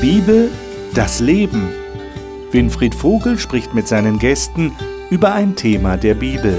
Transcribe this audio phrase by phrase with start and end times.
[0.00, 0.48] Bibel,
[0.94, 1.70] das Leben.
[2.52, 4.70] Winfried Vogel spricht mit seinen Gästen
[5.10, 6.56] über ein Thema der Bibel.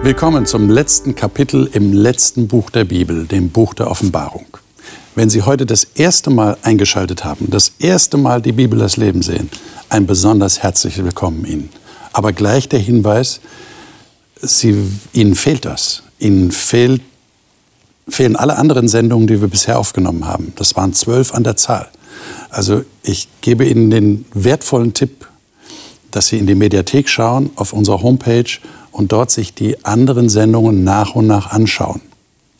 [0.00, 4.46] Willkommen zum letzten Kapitel im letzten Buch der Bibel, dem Buch der Offenbarung.
[5.16, 9.22] Wenn Sie heute das erste Mal eingeschaltet haben, das erste Mal die Bibel das Leben
[9.22, 9.48] sehen,
[9.94, 11.68] ein besonders herzliches Willkommen Ihnen.
[12.12, 13.38] Aber gleich der Hinweis,
[14.42, 16.02] Sie, Ihnen fehlt das.
[16.18, 17.00] Ihnen fehlt,
[18.08, 20.52] fehlen alle anderen Sendungen, die wir bisher aufgenommen haben.
[20.56, 21.86] Das waren zwölf an der Zahl.
[22.50, 25.28] Also ich gebe Ihnen den wertvollen Tipp,
[26.10, 28.50] dass Sie in die Mediathek schauen, auf unserer Homepage
[28.90, 32.00] und dort sich die anderen Sendungen nach und nach anschauen.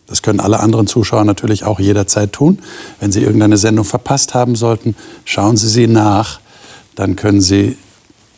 [0.06, 2.60] Das können alle anderen Zuschauer natürlich auch jederzeit tun.
[3.00, 6.38] Wenn Sie irgendeine Sendung verpasst haben sollten, schauen Sie sie nach,
[6.94, 7.76] dann können Sie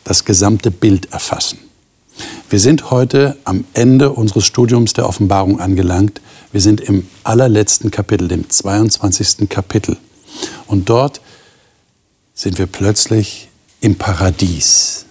[0.03, 1.59] das gesamte Bild erfassen.
[2.49, 6.21] Wir sind heute am Ende unseres Studiums der Offenbarung angelangt.
[6.51, 9.49] Wir sind im allerletzten Kapitel, dem 22.
[9.49, 9.97] Kapitel.
[10.65, 11.21] Und dort
[12.33, 13.49] sind wir plötzlich
[13.81, 15.05] im Paradies.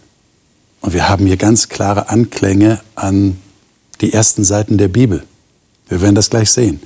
[0.81, 3.37] Und wir haben hier ganz klare Anklänge an
[4.01, 5.25] die ersten Seiten der Bibel.
[5.89, 6.81] Wir werden das gleich sehen.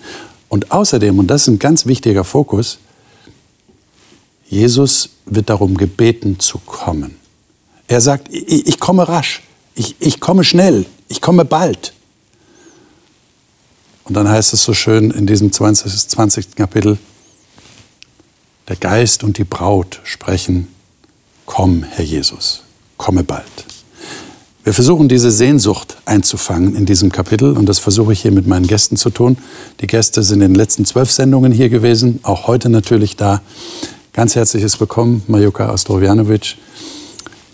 [0.48, 2.78] Und außerdem, und das ist ein ganz wichtiger Fokus,
[4.48, 7.16] Jesus wird darum gebeten zu kommen.
[7.88, 9.42] Er sagt, ich, ich komme rasch,
[9.74, 11.92] ich, ich komme schnell, ich komme bald.
[14.04, 16.54] Und dann heißt es so schön in diesem 20, 20.
[16.56, 16.98] Kapitel,
[18.68, 20.68] der Geist und die Braut sprechen,
[21.46, 22.62] komm, Herr Jesus,
[22.96, 23.66] komme bald.
[24.62, 28.66] Wir versuchen diese Sehnsucht einzufangen in diesem Kapitel und das versuche ich hier mit meinen
[28.66, 29.38] Gästen zu tun.
[29.80, 33.40] Die Gäste sind in den letzten zwölf Sendungen hier gewesen, auch heute natürlich da.
[34.12, 36.56] Ganz herzliches Willkommen, Majuka Ostrovjanovic,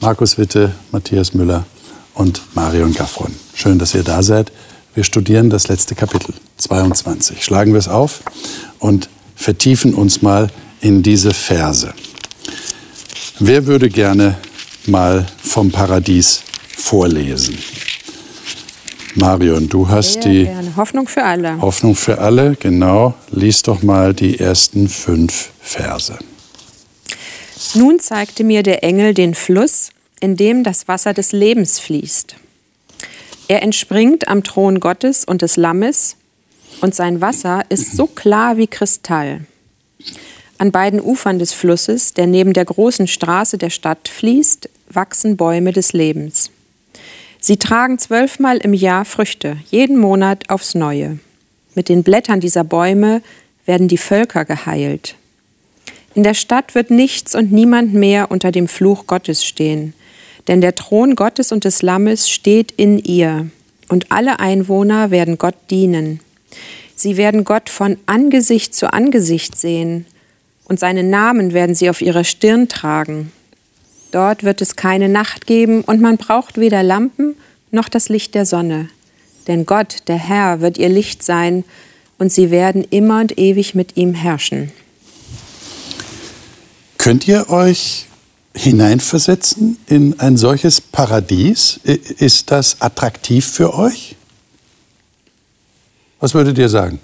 [0.01, 1.67] Markus Witte, Matthias Müller
[2.15, 3.35] und Marion Gaffron.
[3.55, 4.51] Schön, dass ihr da seid.
[4.95, 7.45] Wir studieren das letzte Kapitel, 22.
[7.45, 8.23] Schlagen wir es auf
[8.79, 10.49] und vertiefen uns mal
[10.81, 11.93] in diese Verse.
[13.39, 14.39] Wer würde gerne
[14.87, 16.41] mal vom Paradies
[16.75, 17.59] vorlesen.
[19.15, 20.75] Marion, du hast Sehr die gerne.
[20.77, 21.61] Hoffnung für alle.
[21.61, 23.13] Hoffnung für alle, genau.
[23.31, 26.19] Lies doch mal die ersten fünf Verse.
[27.75, 29.91] Nun zeigte mir der Engel den Fluss,
[30.21, 32.37] in dem das Wasser des Lebens fließt.
[33.49, 36.17] Er entspringt am Thron Gottes und des Lammes,
[36.83, 39.47] und sein Wasser ist so klar wie Kristall.
[40.59, 45.73] An beiden Ufern des Flusses, der neben der großen Straße der Stadt fließt, wachsen Bäume
[45.73, 46.51] des Lebens.
[47.41, 51.19] Sie tragen zwölfmal im Jahr Früchte, jeden Monat aufs Neue.
[51.75, 53.23] Mit den Blättern dieser Bäume
[53.65, 55.15] werden die Völker geheilt.
[56.17, 59.93] In der Stadt wird nichts und niemand mehr unter dem Fluch Gottes stehen,
[60.49, 63.51] denn der Thron Gottes und des Lammes steht in ihr,
[63.89, 66.21] und alle Einwohner werden Gott dienen.
[66.95, 70.07] Sie werden Gott von Angesicht zu Angesicht sehen,
[70.65, 73.31] und seinen Namen werden sie auf ihrer Stirn tragen.
[74.11, 77.37] Dort wird es keine Nacht geben und man braucht weder Lampen
[77.71, 78.89] noch das Licht der Sonne.
[79.49, 81.63] Denn Gott, der Herr, wird ihr Licht sein
[82.17, 84.73] und sie werden immer und ewig mit ihm herrschen.
[87.07, 88.07] Könnt ihr euch
[88.53, 91.79] hineinversetzen in ein solches Paradies?
[91.85, 94.17] Ist das attraktiv für euch?
[96.19, 96.99] Was würdet ihr sagen?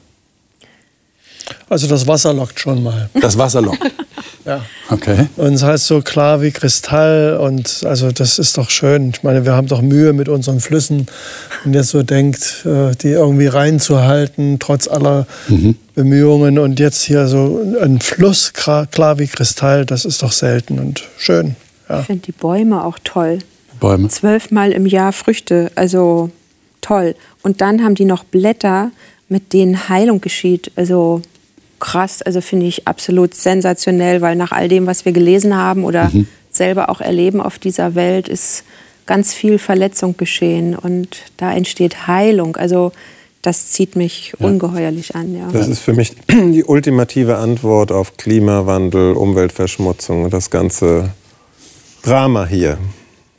[1.68, 3.08] Also das Wasser lockt schon mal.
[3.20, 3.80] Das Wasser lockt.
[4.44, 4.64] ja.
[4.90, 5.28] Okay.
[5.36, 9.10] Und es heißt so klar wie Kristall und also das ist doch schön.
[9.14, 11.06] Ich meine, wir haben doch Mühe mit unseren Flüssen
[11.64, 15.76] und jetzt so denkt, äh, die irgendwie reinzuhalten, trotz aller mhm.
[15.94, 16.58] Bemühungen.
[16.58, 21.56] Und jetzt hier so ein Fluss klar wie Kristall, das ist doch selten und schön.
[21.88, 22.00] Ja.
[22.00, 23.38] Ich finde die Bäume auch toll.
[23.80, 24.08] Bäume.
[24.08, 26.30] Zwölfmal im Jahr Früchte, also
[26.80, 27.14] toll.
[27.42, 28.90] Und dann haben die noch Blätter,
[29.28, 30.70] mit denen Heilung geschieht.
[30.76, 31.22] Also
[31.82, 36.10] krass, also finde ich absolut sensationell, weil nach all dem, was wir gelesen haben oder
[36.12, 36.28] mhm.
[36.50, 38.62] selber auch erleben auf dieser Welt, ist
[39.04, 41.08] ganz viel Verletzung geschehen und
[41.38, 42.54] da entsteht Heilung.
[42.54, 42.92] Also
[43.42, 44.46] das zieht mich ja.
[44.46, 45.34] ungeheuerlich an.
[45.34, 45.48] Ja.
[45.52, 51.10] Das ist für mich die ultimative Antwort auf Klimawandel, Umweltverschmutzung und das ganze
[52.02, 52.78] Drama hier.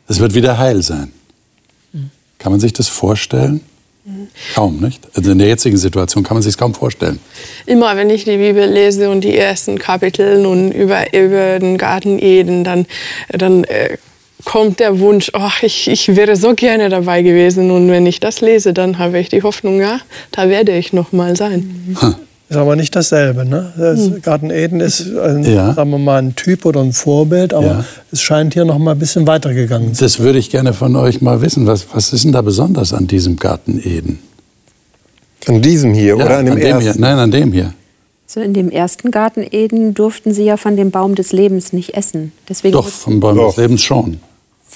[0.09, 1.13] Es wird wieder heil sein.
[1.93, 2.11] Mhm.
[2.39, 3.61] Kann man sich das vorstellen?
[4.53, 5.07] Kaum, nicht?
[5.15, 7.19] Also in der jetzigen Situation kann man sich kaum vorstellen.
[7.65, 12.19] Immer wenn ich die Bibel lese und die ersten Kapitel und über, über den Garten
[12.19, 12.85] Eden, dann,
[13.29, 13.97] dann äh,
[14.43, 17.71] kommt der Wunsch, ach, ich, ich wäre so gerne dabei gewesen.
[17.71, 19.99] Und wenn ich das lese, dann habe ich die Hoffnung, ja,
[20.31, 21.95] da werde ich noch mal sein.
[21.99, 22.15] Hm.
[22.49, 23.45] Ist aber nicht dasselbe.
[23.45, 23.71] Ne?
[23.77, 25.73] Das Garten Eden ist, ein, Ja.
[25.73, 27.85] sagen wir mal, ein Typ oder ein Vorbild, aber Ja.
[28.11, 30.05] es scheint hier noch mal ein bisschen weitergegangen zu sein.
[30.05, 31.65] Das würde ich gerne von euch mal wissen.
[31.67, 34.19] Was, was ist denn da besonders an diesem Garten Eden?
[35.47, 36.67] An diesem hier Ja, oder an dem, hier.
[36.67, 37.01] ersten?
[37.01, 37.73] Nein, an dem hier.
[38.27, 41.95] So in dem ersten Garten Eden durften sie ja von dem Baum des Lebens nicht
[41.95, 42.31] essen.
[42.49, 43.57] Deswegen Doch, vom Baum des Doch.
[43.57, 44.19] Lebens schon.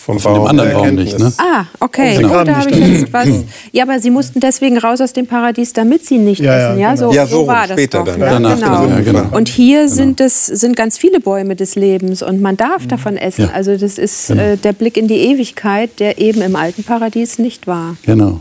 [0.07, 1.33] Vom Von dem Baum anderen der Baum nicht, ne?
[1.37, 2.15] Ah, okay.
[2.21, 2.99] Kamen da habe ich dahin.
[3.01, 3.27] jetzt was.
[3.73, 6.79] Ja, aber sie mussten deswegen raus aus dem Paradies, damit sie nicht Ja, ja, essen.
[6.79, 7.09] Ja, genau.
[7.11, 8.05] so, Ja, so so war das später doch.
[8.05, 8.19] dann.
[8.19, 8.25] Ne?
[8.25, 8.87] Danach, genau.
[8.87, 9.35] ja, genau.
[9.37, 13.47] Und hier sind es sind ganz viele Bäume des Lebens und man darf davon essen.
[13.47, 13.51] Ja.
[13.53, 14.41] Also das ist Genau.
[14.41, 17.97] äh, der Blick in die Ewigkeit, der eben im alten Paradies nicht war.
[18.05, 18.39] Genau.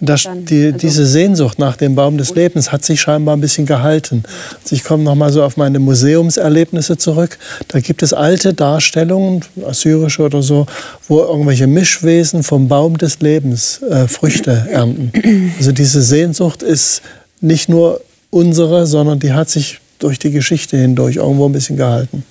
[0.00, 3.66] Das, die, also- diese Sehnsucht nach dem Baum des Lebens hat sich scheinbar ein bisschen
[3.66, 4.22] gehalten.
[4.62, 7.38] Also ich komme noch mal so auf meine Museumserlebnisse zurück.
[7.68, 10.66] Da gibt es alte Darstellungen, assyrische oder so,
[11.08, 15.12] wo irgendwelche Mischwesen vom Baum des Lebens äh, Früchte ernten.
[15.58, 17.02] Also diese Sehnsucht ist
[17.40, 22.24] nicht nur unsere, sondern die hat sich durch die Geschichte hindurch irgendwo ein bisschen gehalten.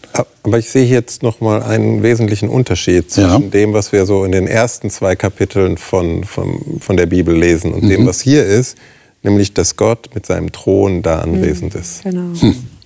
[0.43, 3.49] Aber ich sehe jetzt noch mal einen wesentlichen Unterschied zwischen Ja.
[3.49, 7.73] dem, was wir so in den ersten zwei Kapiteln von, von, von der Bibel lesen
[7.73, 8.77] und dem, was hier ist,
[9.23, 12.03] nämlich, dass Gott mit seinem Thron da anwesend ist.
[12.03, 12.33] Genau.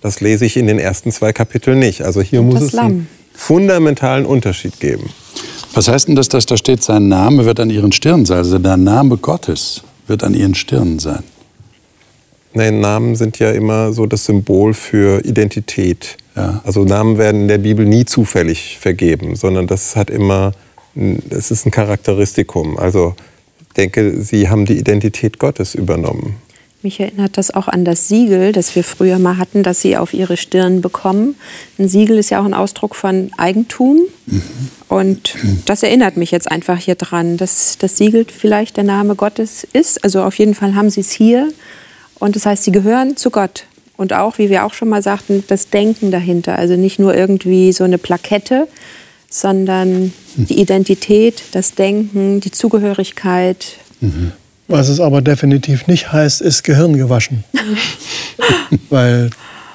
[0.02, 2.02] Das lese ich in den ersten zwei Kapiteln nicht.
[2.04, 3.08] Also hier Und muss es einen Lamm.
[3.34, 5.10] fundamentalen Unterschied geben.
[5.74, 8.38] Was heißt denn das, dass da steht, sein Name wird an ihren Stirnen sein?
[8.38, 11.24] Also der Name Gottes wird an ihren Stirnen sein.
[12.56, 16.16] Nein, Namen sind ja immer so das Symbol für Identität.
[16.38, 16.62] Ja.
[16.63, 20.54] Also Namen werden in der Bibel nie zufällig vergeben, sondern das hat immer,
[21.30, 22.78] es ist ein Charakteristikum.
[22.78, 23.13] Also
[23.60, 26.38] ich denke, sie haben die Identität Gottes übernommen.
[26.81, 30.13] Mich erinnert das auch an das Siegel, das wir früher mal hatten, das sie auf
[30.13, 31.36] ihre Stirn bekommen.
[31.78, 34.02] Ein Siegel ist ja auch ein Ausdruck von Eigentum.
[34.88, 35.36] Und
[35.66, 40.04] das erinnert mich jetzt einfach hier dran, dass das Siegel vielleicht der Name Gottes ist.
[40.06, 41.50] Also auf jeden Fall haben sie es hier.
[42.20, 43.66] Und das heißt, sie gehören zu Gott.
[43.98, 46.58] Und auch, wie wir auch schon mal sagten, das Denken dahinter.
[46.58, 48.68] Also nicht nur irgendwie so eine Plakette,
[49.30, 53.78] sondern die Identität, das Denken, die Zugehörigkeit.
[54.68, 57.44] Was es aber definitiv nicht heißt, ist Gehirn gewaschen.
[58.90, 59.30] Weil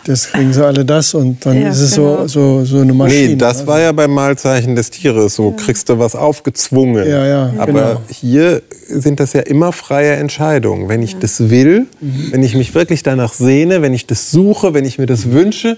[0.04, 2.26] das kriegen sie alle das und dann Ja, ist es genau.
[2.26, 3.28] so, so, so eine Maschine.
[3.28, 5.34] Nee, das Also, war ja beim Malzeichen des Tieres.
[5.36, 7.08] So kriegst du was aufgezwungen.
[7.08, 8.00] Ja, ja, Aber genau.
[8.08, 10.88] hier sind das ja immer freie Entscheidungen.
[10.88, 12.28] Wenn ich das will, Mhm.
[12.32, 15.76] wenn ich mich wirklich danach sehne, wenn ich das suche, wenn ich mir das wünsche,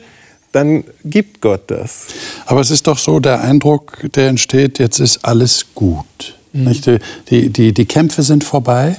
[0.53, 2.07] dann gibt Gott das.
[2.47, 6.37] Aber es ist doch so der Eindruck, der entsteht, jetzt ist alles gut.
[6.53, 6.87] Nicht?
[6.87, 6.99] Die,
[7.31, 8.97] die, die, die Kämpfe sind vorbei,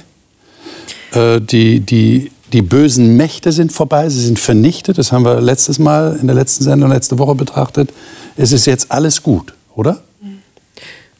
[1.12, 4.96] äh, die, die, die bösen Mächte sind vorbei, sie sind vernichtet.
[4.96, 7.92] Das haben wir letztes Mal in der letzten Sendung, letzte Woche betrachtet.
[8.36, 10.04] Es ist jetzt alles gut, oder?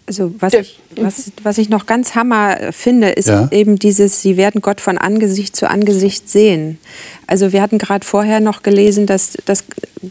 [0.06, 3.48] Also was ich, was, was ich noch ganz hammer finde, ist Ja.
[3.50, 6.78] eben dieses, sie werden Gott von Angesicht zu Angesicht sehen.
[7.26, 9.64] Also wir hatten gerade vorher noch gelesen, dass, dass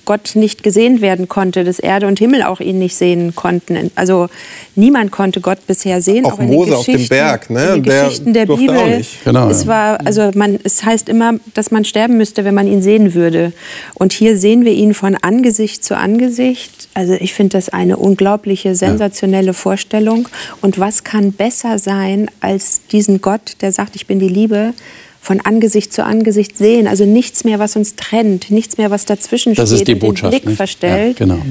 [0.05, 3.91] Gott nicht gesehen werden konnte, dass Erde und Himmel auch ihn nicht sehen konnten.
[3.95, 4.27] Also
[4.75, 6.25] niemand konnte Gott bisher sehen.
[6.25, 7.65] Auch in den Mose auf dem Geschichten- Berg, ne?
[7.67, 8.97] In den Der Geschichten der auch Bibel.
[8.97, 9.23] nicht.
[9.23, 9.67] Genau, es ja.
[9.67, 13.53] war, also man, es heißt immer, dass man sterben müsste, wenn man ihn sehen würde.
[13.93, 16.87] Und hier sehen wir ihn von Angesicht zu Angesicht.
[16.95, 20.27] Also ich finde das eine unglaubliche, sensationelle Vorstellung.
[20.61, 24.73] Und was kann besser sein, als diesen Gott, der sagt, ich bin die Liebe,
[25.21, 26.85] von Angesicht zu Angesicht sehen.
[26.85, 29.99] Also nichts mehr, was uns trennt, nichts mehr, was dazwischen Das steht ist die und
[29.99, 30.33] Botschaft.
[30.33, 30.57] den Blick nicht?
[30.57, 31.19] verstellt.
[31.19, 31.41] Ja, genau.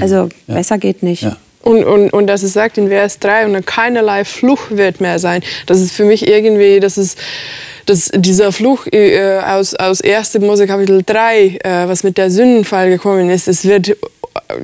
[0.00, 1.22] Also besser geht nicht.
[1.22, 1.36] Ja.
[1.62, 5.42] Und, und, und dass es sagt in Vers 3, und keinerlei Fluch wird mehr sein.
[5.66, 7.18] Das ist für mich irgendwie, das ist,
[7.86, 10.38] dass dieser Fluch äh, aus, aus 1.
[10.40, 11.58] Mose Kapitel 3, äh,
[11.88, 13.96] was mit der Sündenfall gekommen ist, es wird,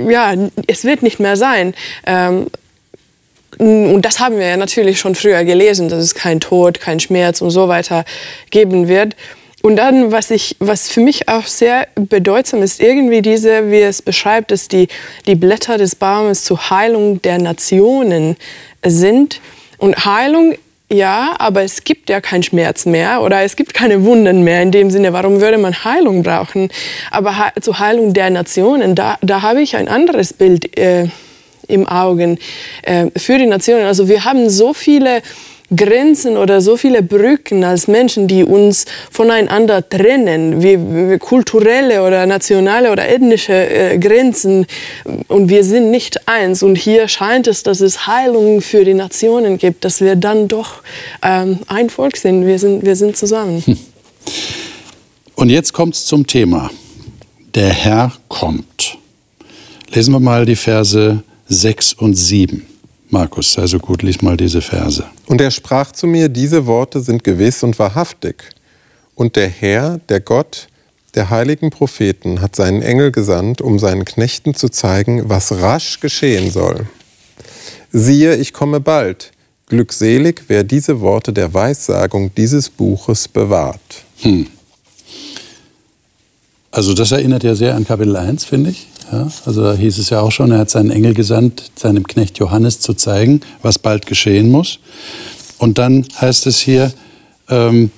[0.08, 0.34] ja,
[0.66, 1.74] es wird nicht mehr sein.
[2.06, 2.46] Ähm,
[3.58, 7.42] und das haben wir ja natürlich schon früher gelesen, dass es kein Tod, kein Schmerz
[7.42, 8.04] und so weiter
[8.50, 9.14] geben wird.
[9.62, 14.02] Und dann, was, ich, was für mich auch sehr bedeutsam ist, irgendwie diese, wie es
[14.02, 14.88] beschreibt, dass die,
[15.26, 18.36] die Blätter des Baumes zur Heilung der Nationen
[18.84, 19.40] sind.
[19.78, 20.56] Und Heilung,
[20.90, 24.72] ja, aber es gibt ja keinen Schmerz mehr oder es gibt keine Wunden mehr in
[24.72, 25.12] dem Sinne.
[25.12, 26.68] Warum würde man Heilung brauchen?
[27.12, 30.76] Aber zur Heilung der Nationen, da, da habe ich ein anderes Bild.
[30.76, 31.08] Äh,
[31.68, 32.38] im Augen
[32.82, 33.84] äh, für die Nationen.
[33.84, 35.22] Also wir haben so viele
[35.74, 42.26] Grenzen oder so viele Brücken als Menschen, die uns voneinander trennen, wie, wie kulturelle oder
[42.26, 44.66] nationale oder ethnische äh, Grenzen.
[45.28, 46.62] Und wir sind nicht eins.
[46.62, 50.82] Und hier scheint es, dass es Heilung für die Nationen gibt, dass wir dann doch
[51.22, 52.46] ähm, ein Volk sind.
[52.46, 53.64] Wir sind, wir sind zusammen.
[55.34, 56.70] Und jetzt kommt es zum Thema.
[57.54, 58.98] Der Herr kommt.
[59.92, 62.66] Lesen wir mal die Verse 6 und 7.
[63.10, 65.04] Markus, sei so gut, lies mal diese Verse.
[65.26, 68.42] Und er sprach zu mir, diese Worte sind gewiss und wahrhaftig.
[69.14, 70.68] Und der Herr, der Gott,
[71.14, 76.50] der heiligen Propheten hat seinen Engel gesandt, um seinen Knechten zu zeigen, was rasch geschehen
[76.50, 76.86] soll.
[77.92, 79.30] Siehe, ich komme bald.
[79.66, 84.04] Glückselig, wer diese Worte der Weissagung dieses Buches bewahrt.
[84.22, 84.46] Hm.
[86.70, 88.86] Also das erinnert ja sehr an Kapitel 1, finde ich.
[89.12, 92.38] Ja, also da hieß es ja auch schon, er hat seinen Engel gesandt, seinem Knecht
[92.38, 94.78] Johannes zu zeigen, was bald geschehen muss.
[95.58, 96.92] Und dann heißt es hier,
[97.50, 97.90] ähm,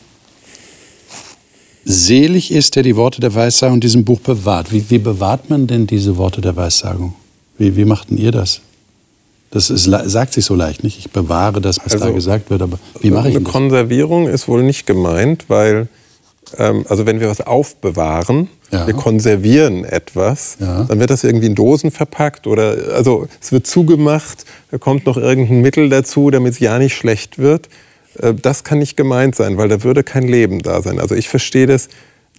[1.84, 4.72] selig ist, der die Worte der Weissagung in diesem Buch bewahrt.
[4.72, 7.14] Wie, wie bewahrt man denn diese Worte der Weissagung?
[7.58, 8.60] Wie, wie machten ihr das?
[9.50, 10.98] Das ist, sagt sich so leicht, nicht?
[10.98, 13.44] Ich bewahre das, was also, da gesagt wird, aber wie mache ich das?
[13.44, 15.86] Eine Konservierung ist wohl nicht gemeint, weil,
[16.52, 18.86] also wenn wir was aufbewahren, ja.
[18.86, 20.84] wir konservieren etwas, ja.
[20.84, 25.16] dann wird das irgendwie in Dosen verpackt oder, also es wird zugemacht, da kommt noch
[25.16, 27.68] irgendein Mittel dazu, damit es ja nicht schlecht wird.
[28.18, 30.98] Äh, das kann nicht gemeint sein, weil da würde kein Leben da sein.
[30.98, 31.88] Also ich verstehe das,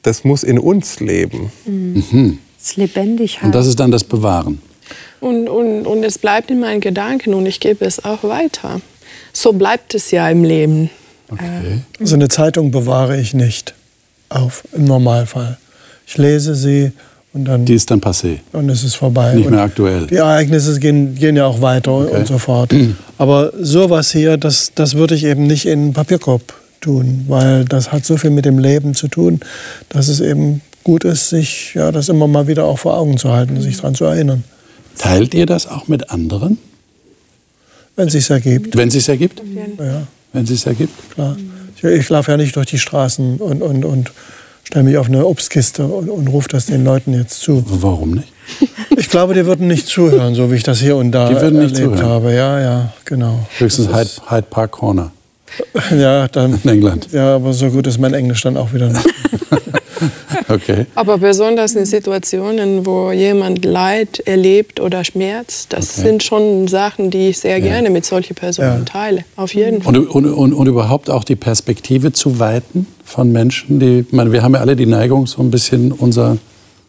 [0.03, 1.51] das muss in uns leben.
[1.65, 2.03] Mhm.
[2.11, 2.39] mhm.
[2.59, 3.45] Es ist lebendig halt.
[3.45, 4.59] Und das ist dann das Bewahren.
[5.19, 8.81] Und, und, und es bleibt in meinen Gedanken und ich gebe es auch weiter.
[9.33, 10.89] So bleibt es ja im Leben.
[11.29, 11.81] Okay.
[11.99, 13.75] Also eine Zeitung bewahre ich nicht
[14.29, 15.57] auf, im Normalfall.
[16.07, 16.91] Ich lese sie
[17.33, 17.65] und dann.
[17.65, 18.39] Die ist dann passé.
[18.53, 19.33] Und es ist vorbei.
[19.35, 20.07] Nicht mehr aktuell.
[20.07, 22.15] Die Ereignisse gehen, gehen ja auch weiter okay.
[22.15, 22.73] und so fort.
[23.17, 27.91] Aber sowas hier, das, das würde ich eben nicht in einen Papierkorb tun, weil das
[27.91, 29.39] hat so viel mit dem Leben zu tun,
[29.89, 33.31] dass es eben gut ist, sich ja, das immer mal wieder auch vor Augen zu
[33.31, 34.43] halten, sich daran zu erinnern.
[34.97, 36.57] Teilt ihr das auch mit anderen?
[37.95, 38.77] Wenn es sich ergibt.
[38.77, 39.41] Wenn es sich ergibt?
[39.79, 40.07] Ja.
[40.31, 40.93] Wenn es sich ergibt?
[41.11, 41.35] Klar.
[41.93, 44.11] Ich, laufe ja nicht durch die Straßen und, und, und
[44.63, 47.63] stelle mich auf eine Obstkiste und, und rufe das den Leuten jetzt zu.
[47.67, 48.31] Warum nicht?
[48.97, 52.03] Ich glaube, die würden nicht zuhören, so wie ich das hier und da erlebt zuhören.
[52.03, 52.33] habe.
[52.33, 53.39] Ja, ja, genau.
[53.57, 55.11] Höchstens Hyde, Hyde Park Corner.
[55.97, 56.59] Ja, dann.
[56.63, 57.07] In England.
[57.11, 59.05] Ja, aber so gut ist mein Englisch dann auch wieder nicht.
[60.49, 60.85] okay.
[60.95, 66.07] Aber besonders in Situationen, wo jemand Leid erlebt oder Schmerz, das okay.
[66.07, 67.65] sind schon Sachen, die ich sehr ja.
[67.65, 68.85] gerne mit solchen Personen ja.
[68.85, 69.25] teile.
[69.35, 69.97] Auf jeden Fall.
[69.97, 74.31] Und, und, und, und, überhaupt auch die Perspektive zu weiten von Menschen, die, ich meine,
[74.31, 76.37] wir haben ja alle die Neigung, so ein bisschen unser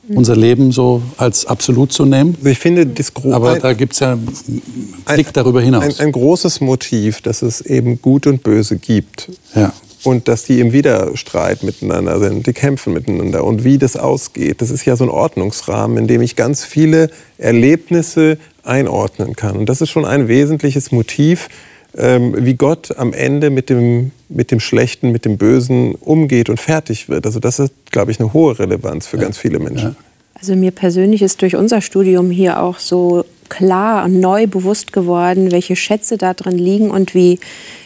[0.09, 2.37] unser Leben so als absolut zu nehmen.
[2.45, 4.63] Ich finde, das Aber da gibt es ja einen
[5.05, 5.99] Blick darüber hinaus.
[5.99, 9.29] Ein, ein, großes Motiv, dass es eben Gut und Böse gibt.
[9.55, 9.73] Ja.
[10.07, 13.43] Und dass die im Widerstreit miteinander sind, die kämpfen miteinander.
[13.43, 17.11] Und wie das ausgeht, das ist ja so ein Ordnungsrahmen, in dem ich ganz viele
[17.39, 19.57] Erlebnisse einordnen kann.
[19.57, 21.49] Und das ist schon ein wesentliches Motiv,
[21.97, 26.61] ähm, wie Gott am Ende mit dem, mit dem Schlechten, mit dem Bösen umgeht und
[26.61, 27.27] fertig wird.
[27.27, 29.25] Also das ist, glaube ich, eine hohe Relevanz für ja.
[29.25, 29.97] ganz viele Menschen.
[29.97, 29.97] Ja.
[30.35, 35.51] Also mir persönlich ist durch unser Studium hier auch so klar und neu bewusst geworden,
[35.51, 37.41] welche Schätze da drin liegen und wie,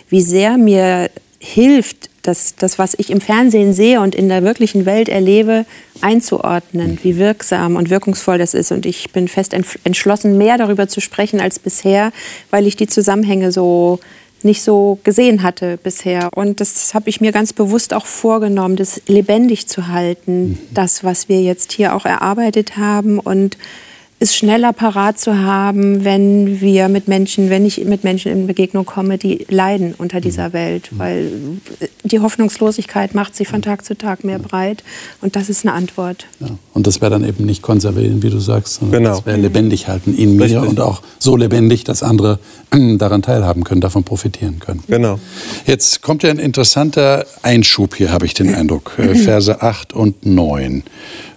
[0.09, 1.09] wie sehr mir
[1.39, 5.65] hilft, das, das, was ich im Fernsehen sehe und in der wirklichen Welt erlebe,
[6.01, 8.73] einzuordnen, wie wirksam und wirkungsvoll das ist.
[8.73, 12.13] Und ich bin fest entschlossen, mehr darüber zu sprechen als bisher,
[12.51, 14.01] weil ich die Zusammenhänge so
[14.43, 16.31] nicht so gesehen hatte bisher.
[16.35, 20.59] Und das habe ich mir ganz bewusst auch vorgenommen, das lebendig zu halten, mhm.
[20.73, 23.57] das, was wir jetzt hier auch erarbeitet haben und
[24.23, 28.85] es schneller parat zu haben, wenn wir mit Menschen, wenn ich mit Menschen in Begegnung
[28.85, 30.23] komme, die leiden unter mhm.
[30.23, 31.33] dieser Welt, weil
[32.05, 34.85] die Hoffnungslosigkeit macht sich von Tag zu Tag mehr breit
[35.23, 36.27] und das ist eine Antwort.
[36.39, 36.49] Ja.
[36.75, 39.17] Und das wäre dann eben nicht konservieren, wie du sagst, sondern genau.
[39.17, 40.69] das wäre lebendig halten in mir Richtig.
[40.69, 42.39] und auch so lebendig, dass andere
[42.71, 44.85] daran teilhaben können, davon profitieren können.
[44.87, 45.19] Genau.
[45.67, 50.27] Jetzt kommt ja ein interessanter Einschub hier, habe ich den Eindruck, äh, Verse 8 und
[50.27, 50.83] 9.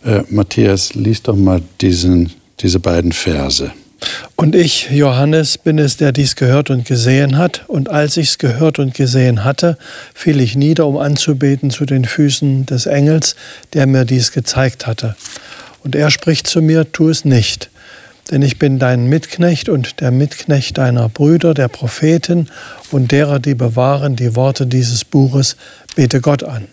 [0.03, 3.72] Äh, Matthias, lies doch mal diesen diese beiden Verse.
[4.36, 7.63] Und ich, Johannes, bin es, der dies gehört und gesehen hat.
[7.67, 9.77] Und als ich es gehört und gesehen hatte,
[10.13, 13.36] fiel ich nieder, um anzubeten zu den Füßen des Engels,
[13.74, 15.15] der mir dies gezeigt hatte.
[15.83, 17.69] Und er spricht zu mir, tu es nicht.
[18.31, 22.50] Denn ich bin dein Mitknecht und der Mitknecht deiner Brüder, der Propheten
[22.91, 25.57] und derer, die bewahren die Worte dieses Buches.
[25.95, 26.67] Bete Gott an.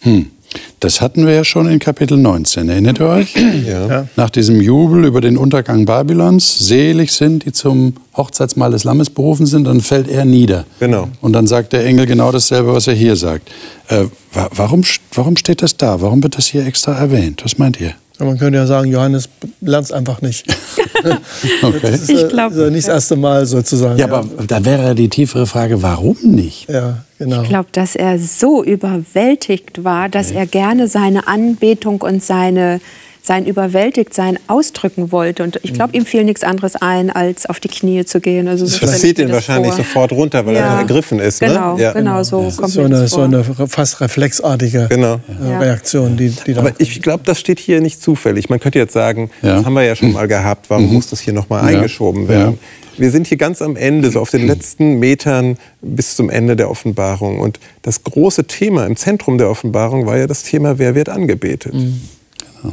[0.00, 0.30] Hm.
[0.80, 2.68] Das hatten wir ja schon in Kapitel 19.
[2.68, 3.34] Erinnert ihr euch?
[3.66, 4.08] Ja.
[4.16, 9.46] Nach diesem Jubel über den Untergang Babylons, selig sind, die zum Hochzeitsmahl des Lammes berufen
[9.46, 10.64] sind, dann fällt er nieder.
[10.80, 11.08] Genau.
[11.20, 13.50] Und dann sagt der Engel genau dasselbe, was er hier sagt.
[13.88, 14.82] Äh, warum,
[15.14, 16.00] warum steht das da?
[16.00, 17.42] Warum wird das hier extra erwähnt?
[17.44, 17.94] Was meint ihr?
[18.24, 19.28] Man könnte ja sagen, Johannes
[19.60, 20.46] lernt es einfach nicht.
[21.62, 21.78] okay.
[21.82, 23.98] Das ist, ich glaube, ist ja nicht das erste Mal sozusagen.
[23.98, 26.68] Ja, aber da wäre die tiefere Frage, warum nicht?
[26.68, 27.42] Ja, genau.
[27.42, 30.38] Ich glaube, dass er so überwältigt war, dass okay.
[30.38, 32.80] er gerne seine Anbetung und seine
[33.30, 35.44] sein Überwältigtsein ausdrücken wollte.
[35.44, 38.48] Und ich glaube, ihm fiel nichts anderes ein, als auf die Knie zu gehen.
[38.48, 39.84] Also so das zieht ihn wahrscheinlich vor.
[39.84, 40.62] sofort runter, weil ja.
[40.62, 41.40] er ergriffen ist.
[41.40, 41.46] Ne?
[41.46, 41.82] Genau, ne?
[41.82, 41.92] ja.
[41.92, 42.50] genau so ja.
[42.56, 45.20] kommt so eine, so eine fast reflexartige genau.
[45.60, 46.16] Reaktion.
[46.16, 48.48] Die, die Aber ich glaube, das steht hier nicht zufällig.
[48.48, 50.94] Man könnte jetzt sagen, das haben wir ja schon mal gehabt, warum mhm.
[50.94, 52.58] muss das hier nochmal eingeschoben werden?
[52.98, 56.68] Wir sind hier ganz am Ende, so auf den letzten Metern bis zum Ende der
[56.68, 57.38] Offenbarung.
[57.38, 61.74] Und das große Thema im Zentrum der Offenbarung war ja das Thema, wer wird angebetet?
[61.74, 62.00] Mhm.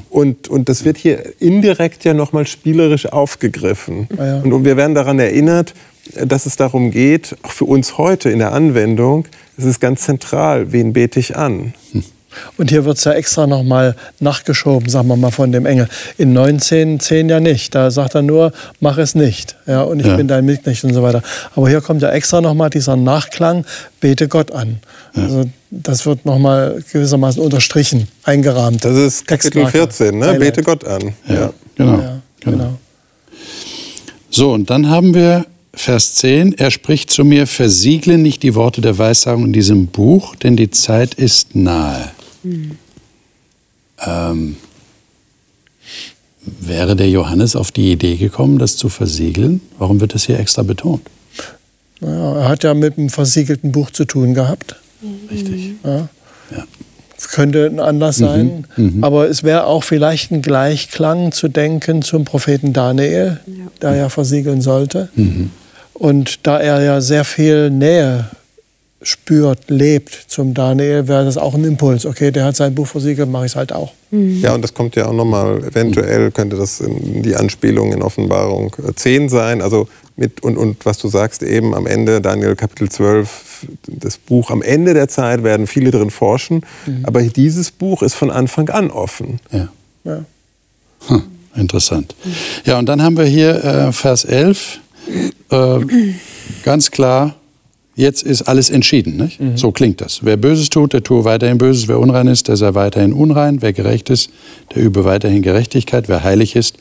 [0.09, 4.07] Und, und das wird hier indirekt ja nochmal spielerisch aufgegriffen.
[4.17, 4.37] Ah, ja.
[4.41, 5.73] und, und wir werden daran erinnert,
[6.15, 9.27] dass es darum geht, auch für uns heute in der Anwendung,
[9.57, 11.73] es ist ganz zentral, wen bete ich an?
[11.91, 12.03] Hm.
[12.57, 15.87] Und hier wird es ja extra nochmal nachgeschoben, sagen wir mal, von dem Engel.
[16.17, 17.75] In 19, 10 ja nicht.
[17.75, 19.55] Da sagt er nur, mach es nicht.
[19.65, 20.15] Ja, und ich ja.
[20.15, 21.21] bin dein Mitknecht und so weiter.
[21.55, 23.65] Aber hier kommt ja extra nochmal dieser Nachklang,
[23.99, 24.77] bete Gott an.
[25.15, 25.23] Ja.
[25.23, 28.85] Also das wird nochmal gewissermaßen unterstrichen, eingerahmt.
[28.85, 30.35] Das ist Kapitel 14, ne?
[30.39, 31.13] bete Gott an.
[31.27, 31.97] Ja, genau.
[31.97, 32.21] genau.
[32.39, 32.77] genau.
[34.29, 38.81] So, und dann haben wir Vers 10, er spricht zu mir, versiegle nicht die Worte
[38.81, 42.11] der Weissagung in diesem Buch, denn die Zeit ist nahe.
[42.49, 42.71] Mhm.
[44.05, 44.55] Ähm,
[46.45, 49.61] wäre der Johannes auf die Idee gekommen, das zu versiegeln?
[49.77, 51.01] Warum wird das hier extra betont?
[51.99, 54.75] Naja, er hat ja mit einem versiegelten Buch zu tun gehabt.
[55.31, 55.73] Richtig.
[55.83, 56.09] Ja.
[56.51, 56.63] ja.
[57.31, 58.25] Könnte ein Anlass mhm.
[58.25, 58.67] sein.
[58.77, 59.03] Mhm.
[59.03, 63.53] Aber es wäre auch vielleicht ein Gleichklang zu denken zum Propheten Daniel, ja.
[63.81, 65.09] der ja versiegeln sollte.
[65.15, 65.51] Mhm.
[65.93, 68.29] Und da er ja sehr viel Nähe
[69.01, 72.05] spürt, lebt zum Daniel, wäre das auch ein Impuls.
[72.05, 73.93] Okay, der hat sein Buch versiegelt, mache ich es halt auch.
[74.09, 74.41] Mhm.
[74.41, 78.75] Ja, und das kommt ja auch nochmal, eventuell könnte das in die Anspielung in Offenbarung
[78.95, 79.61] 10 sein.
[79.61, 84.49] Also mit, und, und was du sagst eben am Ende, Daniel Kapitel 12, das Buch,
[84.49, 86.65] am Ende der Zeit werden viele drin forschen.
[86.87, 87.05] Mhm.
[87.05, 89.39] Aber dieses Buch ist von Anfang an offen.
[89.51, 89.67] Ja.
[90.05, 90.25] ja.
[91.07, 91.21] Hm,
[91.55, 92.15] interessant.
[92.65, 94.79] Ja, und dann haben wir hier äh, Vers 11.
[95.51, 95.79] Äh,
[96.63, 97.35] ganz klar,
[97.97, 99.17] jetzt ist alles entschieden.
[99.17, 99.41] Nicht?
[99.41, 99.57] Mhm.
[99.57, 100.23] So klingt das.
[100.23, 101.89] Wer Böses tut, der tue weiterhin Böses.
[101.89, 103.61] Wer unrein ist, der sei weiterhin unrein.
[103.61, 104.29] Wer gerecht ist,
[104.73, 106.07] der übe weiterhin Gerechtigkeit.
[106.07, 106.77] Wer heilig ist,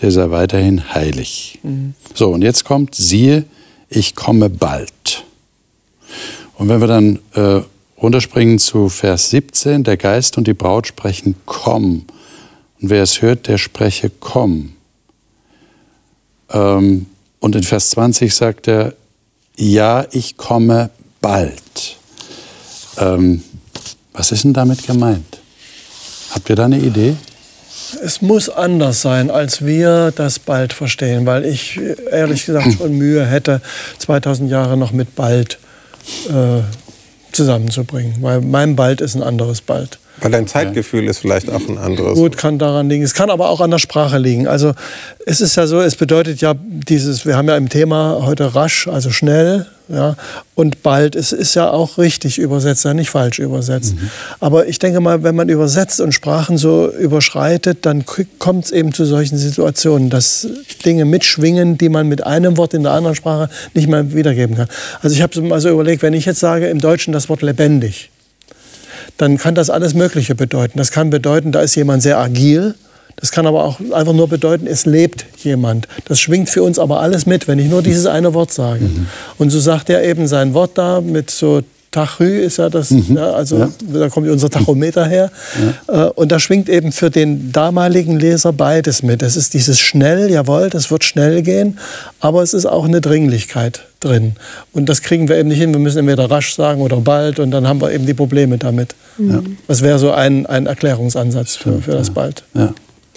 [0.00, 1.58] der sei weiterhin heilig.
[1.62, 1.94] Mhm.
[2.14, 3.44] So, und jetzt kommt, siehe,
[3.88, 5.24] ich komme bald.
[6.54, 7.62] Und wenn wir dann äh,
[8.00, 12.04] runterspringen zu Vers 17, der Geist und die Braut sprechen, komm.
[12.80, 14.72] Und wer es hört, der spreche, komm.
[16.50, 17.06] Ähm,
[17.40, 18.94] und in Vers 20 sagt er,
[19.60, 20.88] ja, ich komme
[21.20, 21.96] bald.
[22.96, 23.44] Ähm,
[24.14, 25.38] was ist denn damit gemeint?
[26.30, 27.14] Habt ihr da eine Idee?
[28.02, 31.78] Es muss anders sein, als wir das bald verstehen, weil ich
[32.10, 33.60] ehrlich gesagt schon Mühe hätte,
[33.98, 35.58] 2000 Jahre noch mit bald
[36.28, 36.62] äh,
[37.32, 39.99] zusammenzubringen, weil mein bald ist ein anderes bald.
[40.20, 42.14] Weil dein Zeitgefühl ist vielleicht auch ein anderes.
[42.14, 43.02] Gut, kann daran liegen.
[43.02, 44.46] Es kann aber auch an der Sprache liegen.
[44.46, 44.72] Also
[45.26, 48.88] es ist ja so, es bedeutet ja dieses, wir haben ja im Thema heute rasch,
[48.88, 50.16] also schnell, ja,
[50.54, 51.16] und bald.
[51.16, 53.96] Es ist ja auch richtig übersetzt, ja nicht falsch übersetzt.
[53.96, 54.10] Mhm.
[54.38, 58.04] Aber ich denke mal, wenn man übersetzt und Sprachen so überschreitet, dann
[58.38, 60.46] kommt es eben zu solchen Situationen, dass
[60.84, 64.68] Dinge mitschwingen, die man mit einem Wort in der anderen Sprache nicht mehr wiedergeben kann.
[65.02, 68.10] Also ich habe mal so überlegt, wenn ich jetzt sage im Deutschen das Wort lebendig,
[69.20, 70.78] dann kann das alles Mögliche bedeuten.
[70.78, 72.74] Das kann bedeuten, da ist jemand sehr agil.
[73.16, 75.88] Das kann aber auch einfach nur bedeuten, es lebt jemand.
[76.06, 78.84] Das schwingt für uns aber alles mit, wenn ich nur dieses eine Wort sage.
[78.84, 79.08] Mhm.
[79.36, 83.16] Und so sagt er eben sein Wort da mit so Tachü ist ja das, mhm.
[83.16, 83.68] ja, also ja.
[83.92, 85.30] da kommt unser Tachometer her.
[85.88, 86.06] Ja.
[86.06, 89.22] Äh, und da schwingt eben für den damaligen Leser beides mit.
[89.22, 91.78] Es ist dieses schnell, jawohl, das wird schnell gehen,
[92.20, 94.34] aber es ist auch eine Dringlichkeit drin.
[94.72, 95.72] Und das kriegen wir eben nicht hin.
[95.72, 98.94] Wir müssen entweder rasch sagen oder bald und dann haben wir eben die Probleme damit.
[99.18, 99.58] Mhm.
[99.68, 102.44] Das wäre so ein, ein Erklärungsansatz für, für das bald.
[102.54, 102.74] Ja.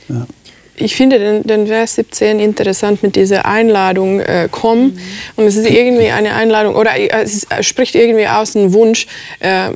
[0.09, 0.27] Ja
[0.75, 4.85] ich finde den, den, Vers 17 interessant mit dieser Einladung, äh, komm.
[4.85, 4.97] Mhm.
[5.35, 9.07] Und es ist irgendwie eine Einladung, oder äh, es spricht irgendwie aus einem Wunsch
[9.39, 9.69] äh,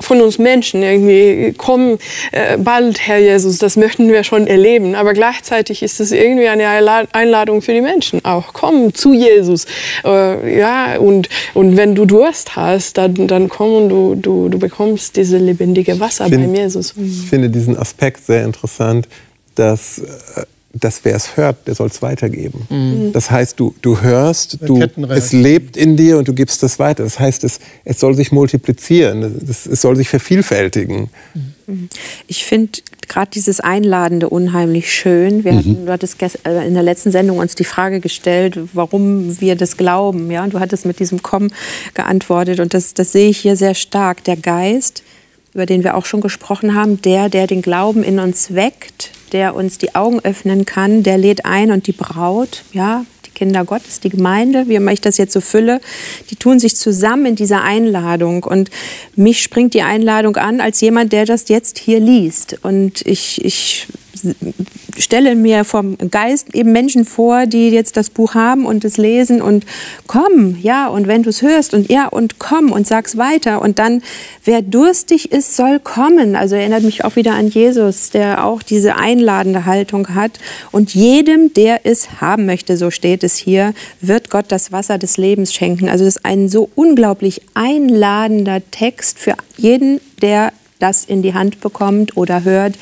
[0.00, 1.98] von uns Menschen, irgendwie, komm
[2.32, 4.94] äh, bald, Herr Jesus, das möchten wir schon erleben.
[4.94, 6.68] Aber gleichzeitig ist es irgendwie eine
[7.12, 8.52] Einladung für die Menschen auch.
[8.52, 9.66] Komm zu Jesus.
[10.04, 14.58] Äh, ja, und, und wenn du Durst hast, dann, dann komm und du, du, du
[14.58, 16.94] bekommst dieses lebendige Wasser find, bei Jesus.
[16.96, 19.08] Ich finde diesen Aspekt sehr interessant
[19.56, 20.44] dass, äh,
[20.80, 22.66] dass wer es hört, der soll es weitergeben.
[22.68, 23.12] Mhm.
[23.12, 27.04] Das heißt, du, du hörst, du, es lebt in dir und du gibst es weiter.
[27.04, 31.08] Das heißt, es, es soll sich multiplizieren, es, es soll sich vervielfältigen.
[31.66, 31.88] Mhm.
[32.26, 35.44] Ich finde gerade dieses Einladende unheimlich schön.
[35.44, 35.86] Wir hatten, mhm.
[35.86, 40.30] du hattest äh, in der letzten Sendung uns die Frage gestellt, warum wir das glauben.
[40.30, 40.44] Ja?
[40.44, 41.52] Und du hattest mit diesem Kommen
[41.94, 42.60] geantwortet.
[42.60, 44.24] Und das, das sehe ich hier sehr stark.
[44.24, 45.02] Der Geist,
[45.54, 49.54] über den wir auch schon gesprochen haben, der, der den Glauben in uns weckt, der
[49.54, 54.00] uns die Augen öffnen kann, der lädt ein und die Braut, ja, die Kinder Gottes,
[54.00, 55.80] die Gemeinde, wie immer ich das jetzt so fülle,
[56.30, 58.44] die tun sich zusammen in dieser Einladung.
[58.44, 58.70] Und
[59.14, 62.58] mich springt die Einladung an als jemand, der das jetzt hier liest.
[62.62, 63.86] Und ich, ich
[64.98, 69.42] stelle mir vom Geist eben Menschen vor, die jetzt das Buch haben und es lesen
[69.42, 69.64] und
[70.06, 73.62] komm, ja, und wenn du es hörst und ja, und komm und sag's weiter.
[73.62, 74.02] Und dann,
[74.44, 76.36] wer durstig ist, soll kommen.
[76.36, 80.38] Also erinnert mich auch wieder an Jesus, der auch diese einladende Haltung hat.
[80.72, 85.16] Und jedem, der es haben möchte, so steht es hier, wird Gott das Wasser des
[85.16, 85.88] Lebens schenken.
[85.88, 91.60] Also das ist ein so unglaublich einladender Text für jeden, der das in die Hand
[91.60, 92.74] bekommt oder hört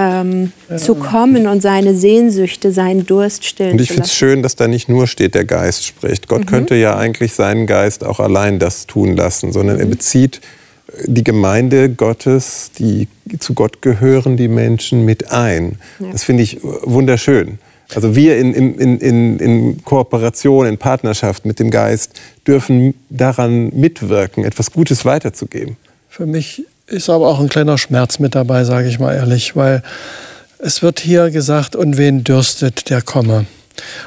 [0.00, 0.76] ähm, ja.
[0.78, 4.66] zu kommen und seine Sehnsüchte, seinen Durst stillen Und ich finde es schön, dass da
[4.66, 6.26] nicht nur steht, der Geist spricht.
[6.26, 6.46] Gott mhm.
[6.46, 9.82] könnte ja eigentlich seinen Geist auch allein das tun lassen, sondern mhm.
[9.82, 10.40] er bezieht
[11.04, 13.08] die Gemeinde Gottes, die
[13.38, 15.78] zu Gott gehören, die Menschen mit ein.
[16.00, 16.10] Ja.
[16.12, 17.58] Das finde ich wunderschön.
[17.94, 24.44] Also wir in, in, in, in Kooperation, in Partnerschaft mit dem Geist dürfen daran mitwirken,
[24.44, 25.76] etwas Gutes weiterzugeben.
[26.08, 29.82] Für mich ist aber auch ein kleiner Schmerz mit dabei, sage ich mal ehrlich, weil
[30.58, 33.46] es wird hier gesagt, und wen dürstet, der komme.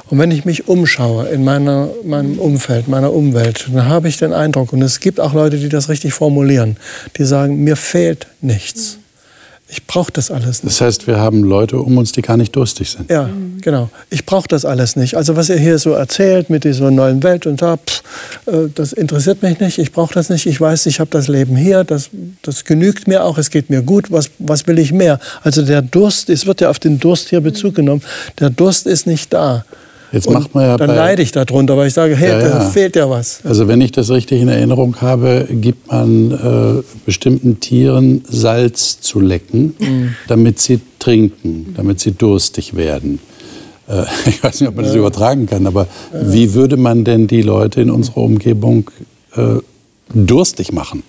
[0.10, 4.34] Und wenn ich mich umschaue in meiner, meinem Umfeld, meiner Umwelt, dann habe ich den
[4.34, 6.78] Eindruck, und es gibt auch Leute, die das richtig formulieren,
[7.17, 9.00] die sagen, mir fehlt nichts.
[9.74, 10.76] Ich brauche das alles nicht.
[10.76, 13.10] Das heißt, wir haben Leute um uns, die gar nicht durstig sind.
[13.10, 13.28] Ja,
[13.60, 13.90] genau.
[14.12, 15.18] Ich brauche das alles nicht.
[15.18, 18.04] Also was ihr hier so erzählt mit dieser neuen Welt und da, pff,
[18.46, 19.80] äh, das interessiert mich nicht.
[19.80, 20.46] Ich brauche das nicht.
[20.46, 21.84] Ich weiß, ich habe das Leben hier.
[21.84, 22.12] Das,
[22.44, 23.40] das genügt mir auch.
[23.40, 24.12] Es geht mir gut.
[24.12, 25.20] Was, was will ich mehr?
[25.42, 28.04] Also der Durst, es wird ja auf den Durst hier Bezug genommen.
[28.40, 29.66] Der Durst ist nicht da.
[30.13, 32.49] Jetzt und macht man ja dann leide ich darunter, weil ich sage, hey, ja, ja.
[32.49, 33.39] da fehlt ja was.
[33.43, 39.19] Also wenn ich das richtig in Erinnerung habe, gibt man äh, bestimmten Tieren Salz zu
[39.19, 40.15] lecken, mhm.
[40.28, 43.19] damit sie trinken, damit sie durstig werden.
[43.88, 47.41] Äh, ich weiß nicht, ob man das übertragen kann, aber wie würde man denn die
[47.41, 48.91] Leute in unserer Umgebung
[49.36, 49.56] äh,
[50.13, 51.02] durstig machen?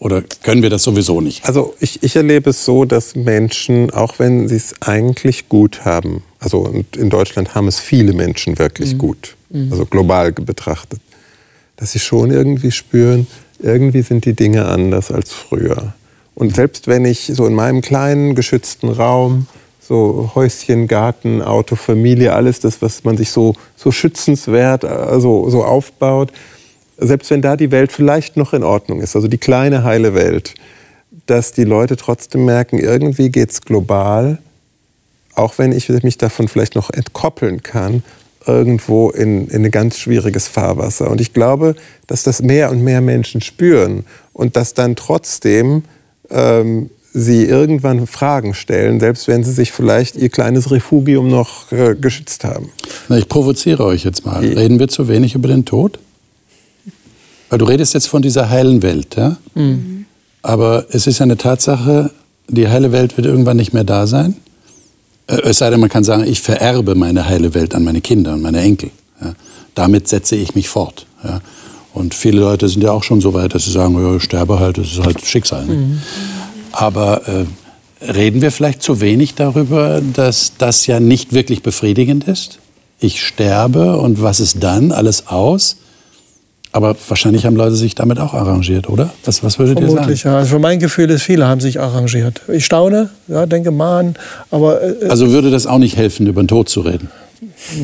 [0.00, 1.44] Oder können wir das sowieso nicht?
[1.44, 6.22] Also ich, ich erlebe es so, dass Menschen, auch wenn sie es eigentlich gut haben,
[6.38, 8.98] also in Deutschland haben es viele Menschen wirklich mhm.
[8.98, 9.68] gut, mhm.
[9.70, 11.00] also global betrachtet,
[11.76, 13.26] dass sie schon irgendwie spüren,
[13.60, 15.94] irgendwie sind die Dinge anders als früher.
[16.34, 19.48] Und selbst wenn ich so in meinem kleinen geschützten Raum
[19.88, 25.64] so Häuschen, Garten, Auto, Familie, alles das, was man sich so, so schützenswert also, so
[25.64, 26.30] aufbaut,
[26.98, 30.54] selbst wenn da die Welt vielleicht noch in Ordnung ist, also die kleine heile Welt,
[31.24, 34.38] dass die Leute trotzdem merken, irgendwie geht es global,
[35.38, 38.02] auch wenn ich mich davon vielleicht noch entkoppeln kann,
[38.46, 41.10] irgendwo in, in ein ganz schwieriges Fahrwasser.
[41.10, 45.84] Und ich glaube, dass das mehr und mehr Menschen spüren und dass dann trotzdem
[46.30, 51.94] ähm, sie irgendwann Fragen stellen, selbst wenn sie sich vielleicht ihr kleines Refugium noch äh,
[51.94, 52.70] geschützt haben.
[53.08, 54.40] Na, ich provoziere euch jetzt mal.
[54.40, 55.98] Reden wir zu wenig über den Tod?
[57.50, 59.36] Weil du redest jetzt von dieser heilen Welt, ja?
[59.54, 60.06] Mhm.
[60.42, 62.10] Aber es ist ja eine Tatsache,
[62.48, 64.36] die heile Welt wird irgendwann nicht mehr da sein.
[65.28, 68.34] Äh, es sei denn, man kann sagen, ich vererbe meine heile Welt an meine Kinder
[68.34, 68.90] und meine Enkel.
[69.20, 69.34] Ja?
[69.74, 71.06] Damit setze ich mich fort.
[71.22, 71.40] Ja?
[71.94, 74.58] Und viele Leute sind ja auch schon so weit, dass sie sagen, ja, ich sterbe
[74.58, 75.66] halt, das ist halt Schicksal.
[75.66, 75.74] Ne?
[75.74, 76.02] Mhm.
[76.72, 77.44] Aber äh,
[78.04, 82.58] reden wir vielleicht zu wenig darüber, dass das ja nicht wirklich befriedigend ist?
[83.00, 84.92] Ich sterbe und was ist dann?
[84.92, 85.76] Alles aus?
[86.72, 89.10] Aber wahrscheinlich haben Leute sich damit auch arrangiert, oder?
[89.24, 90.04] Was, was würdet Vermutlich, ihr sagen?
[90.04, 90.36] Vermutlich, ja.
[90.36, 92.42] Also für mein Gefühl ist, viele haben sich arrangiert.
[92.48, 94.16] Ich staune, ja, denke, man,
[94.50, 94.82] aber...
[94.82, 97.08] Äh, also würde das auch nicht helfen, über den Tod zu reden?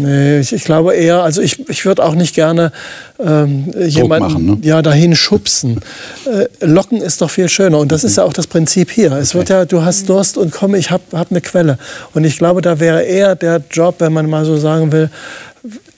[0.01, 2.73] Nee, ich, ich glaube eher, also ich, ich würde auch nicht gerne
[3.21, 4.59] ähm, jemanden machen, ne?
[4.63, 5.81] ja, dahin schubsen.
[6.25, 8.09] Äh, locken ist doch viel schöner und das mhm.
[8.09, 9.13] ist ja auch das Prinzip hier.
[9.13, 9.39] Es okay.
[9.39, 11.79] wird ja, du hast Durst und komm, ich habe hab eine Quelle.
[12.15, 15.11] Und ich glaube, da wäre eher der Job, wenn man mal so sagen will,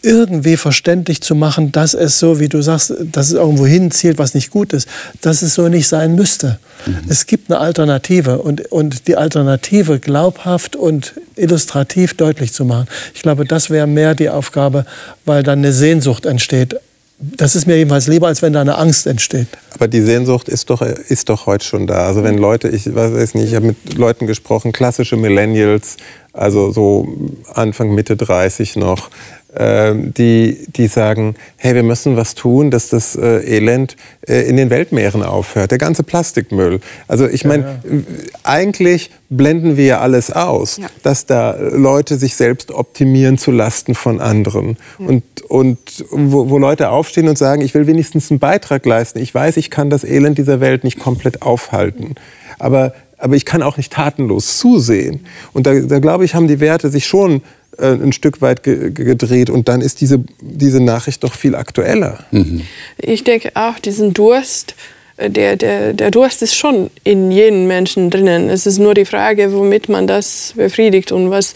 [0.03, 4.35] irgendwie verständlich zu machen, dass es so, wie du sagst, dass es irgendwo hinzielt, was
[4.35, 4.87] nicht gut ist,
[5.23, 6.61] dass es so nicht sein müsste.
[6.87, 6.99] Mhm.
[7.09, 12.87] Es gibt eine Alternative und, und die Alternative glaubhaft und illustrativ deutlich zu machen.
[13.15, 14.87] Ich glaube, das wäre mehr die Aufgabe,
[15.25, 16.77] weil dann eine Sehnsucht entsteht.
[17.19, 19.49] Das ist mir jedenfalls lieber, als wenn da eine Angst entsteht.
[19.75, 22.07] Aber die Sehnsucht ist doch, ist doch heute schon da.
[22.07, 25.97] Also wenn Leute, ich weiß nicht, ich habe mit Leuten gesprochen, klassische Millennials,
[26.35, 27.09] also so
[27.55, 29.09] Anfang, Mitte 30 noch,
[29.59, 33.97] die, die sagen, hey, wir müssen was tun, dass das äh, Elend
[34.29, 36.81] äh, in den Weltmeeren aufhört, der ganze Plastikmüll.
[37.09, 38.01] Also ich meine, ja, ja.
[38.43, 40.89] eigentlich blenden wir ja alles aus, ja.
[41.03, 44.77] dass da Leute sich selbst optimieren zu Lasten von anderen.
[44.99, 45.79] Und, und
[46.11, 49.19] wo, wo Leute aufstehen und sagen, ich will wenigstens einen Beitrag leisten.
[49.19, 52.15] Ich weiß, ich kann das Elend dieser Welt nicht komplett aufhalten.
[52.59, 55.25] Aber aber ich kann auch nicht tatenlos zusehen.
[55.53, 57.43] Und da, da glaube ich, haben die Werte sich schon
[57.79, 62.25] äh, ein Stück weit ge gedreht und dann ist diese, diese Nachricht doch viel aktueller.
[62.31, 62.63] Mhm.
[62.99, 64.75] Ich denke auch, diesen Durst,
[65.17, 68.49] äh, der, der, der Durst ist schon in jedem Menschen drinnen.
[68.49, 71.55] Es ist nur die Frage, womit man das befriedigt und was,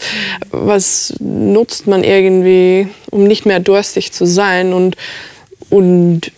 [0.51, 4.73] was nutzt man irgendwie, um nicht mehr durstig zu sein.
[4.73, 4.97] Und,
[5.69, 6.31] und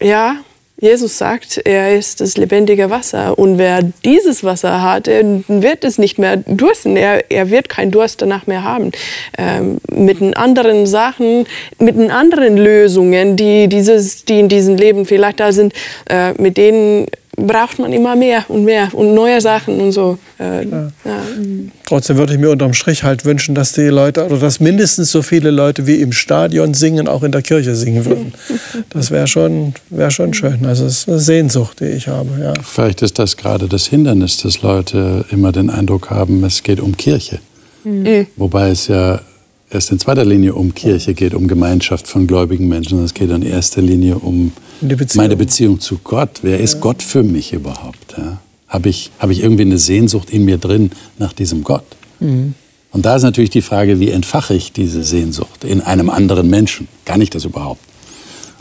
[0.00, 0.36] ja,
[0.80, 3.36] Jesus sagt, er ist das lebendige Wasser.
[3.36, 6.96] Und wer dieses Wasser hat, wird es nicht mehr dursten.
[6.96, 8.92] Er, er wird keinen Durst danach mehr haben.
[9.36, 11.46] Ähm, mit anderen Sachen,
[11.80, 15.72] mit anderen Lösungen, die, dieses, die in diesem Leben vielleicht da sind,
[16.08, 20.18] äh, mit denen braucht man immer mehr und mehr und neue Sachen und so.
[20.38, 20.88] Äh, ja.
[21.04, 21.22] Ja.
[21.86, 25.22] Trotzdem würde ich mir unterm Strich halt wünschen, dass die Leute oder dass mindestens so
[25.22, 28.32] viele Leute wie im Stadion singen, auch in der Kirche singen würden.
[28.90, 30.64] Das wäre schon, wär schon schön.
[30.64, 32.28] Also es ist eine Sehnsucht, die ich habe.
[32.40, 32.54] Ja.
[32.62, 36.96] Vielleicht ist das gerade das Hindernis, dass Leute immer den Eindruck haben, es geht um
[36.96, 37.40] Kirche.
[37.84, 38.26] Mhm.
[38.36, 39.20] Wobei es ja
[39.70, 43.04] erst in zweiter Linie um Kirche geht, um Gemeinschaft von gläubigen Menschen.
[43.04, 45.24] Es geht in erster Linie um Beziehung.
[45.24, 46.40] meine Beziehung zu Gott.
[46.42, 48.14] Wer ist Gott für mich überhaupt?
[48.16, 48.38] Ja?
[48.68, 51.84] Habe ich, hab ich irgendwie eine Sehnsucht in mir drin nach diesem Gott?
[52.20, 52.54] Mhm.
[52.90, 56.88] Und da ist natürlich die Frage, wie entfache ich diese Sehnsucht in einem anderen Menschen?
[57.04, 57.80] Kann ich das überhaupt?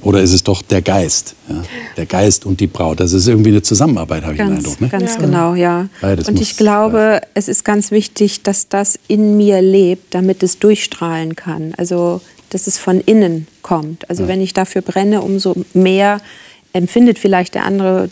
[0.01, 1.35] Oder ist es doch der Geist?
[1.49, 1.63] Ja?
[1.95, 2.99] Der Geist und die Braut.
[2.99, 4.79] Das ist irgendwie eine Zusammenarbeit, habe ich den Eindruck.
[4.79, 4.89] Ne?
[4.89, 5.21] Ganz ja.
[5.21, 5.87] genau, ja.
[6.01, 7.21] Beides und ich glaube, ja.
[7.33, 11.73] es ist ganz wichtig, dass das in mir lebt, damit es durchstrahlen kann.
[11.77, 14.09] Also, dass es von innen kommt.
[14.09, 16.19] Also, wenn ich dafür brenne, umso mehr
[16.73, 18.09] empfindet vielleicht der andere,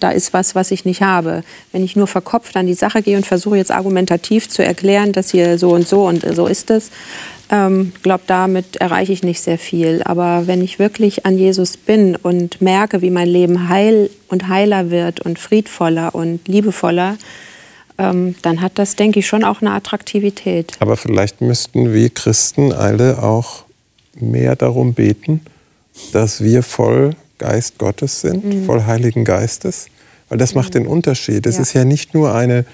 [0.00, 1.42] da ist was, was ich nicht habe.
[1.72, 5.30] Wenn ich nur verkopft an die Sache gehe und versuche jetzt argumentativ zu erklären, dass
[5.30, 6.90] hier so und so und so ist es,
[7.50, 10.02] ähm, glaube, damit erreiche ich nicht sehr viel.
[10.04, 14.90] Aber wenn ich wirklich an Jesus bin und merke, wie mein Leben heil und heiler
[14.90, 17.16] wird und friedvoller und liebevoller,
[17.98, 20.72] ähm, dann hat das, denke ich, schon auch eine Attraktivität.
[20.80, 23.64] Aber vielleicht müssten wir Christen alle auch
[24.16, 25.40] mehr darum beten,
[26.12, 28.64] dass wir voll Geist Gottes sind, mhm.
[28.64, 29.86] voll Heiligen Geistes.
[30.28, 30.60] Weil das mhm.
[30.60, 31.46] macht den Unterschied.
[31.46, 31.62] Es ja.
[31.62, 32.64] ist ja nicht nur eine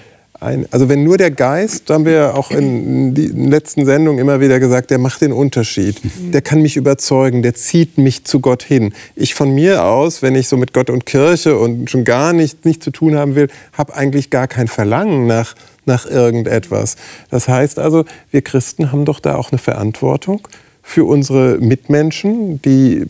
[0.41, 4.19] ein, also wenn nur der Geist, da haben wir ja auch in den letzten Sendungen
[4.19, 6.03] immer wieder gesagt, der macht den Unterschied.
[6.03, 6.31] Mhm.
[6.31, 8.93] Der kann mich überzeugen, der zieht mich zu Gott hin.
[9.15, 12.63] Ich von mir aus, wenn ich so mit Gott und Kirche und schon gar nichts
[12.63, 16.95] nicht zu tun haben will, habe eigentlich gar kein Verlangen nach, nach irgendetwas.
[17.29, 20.47] Das heißt also, wir Christen haben doch da auch eine Verantwortung
[20.89, 23.05] für unsere Mitmenschen, die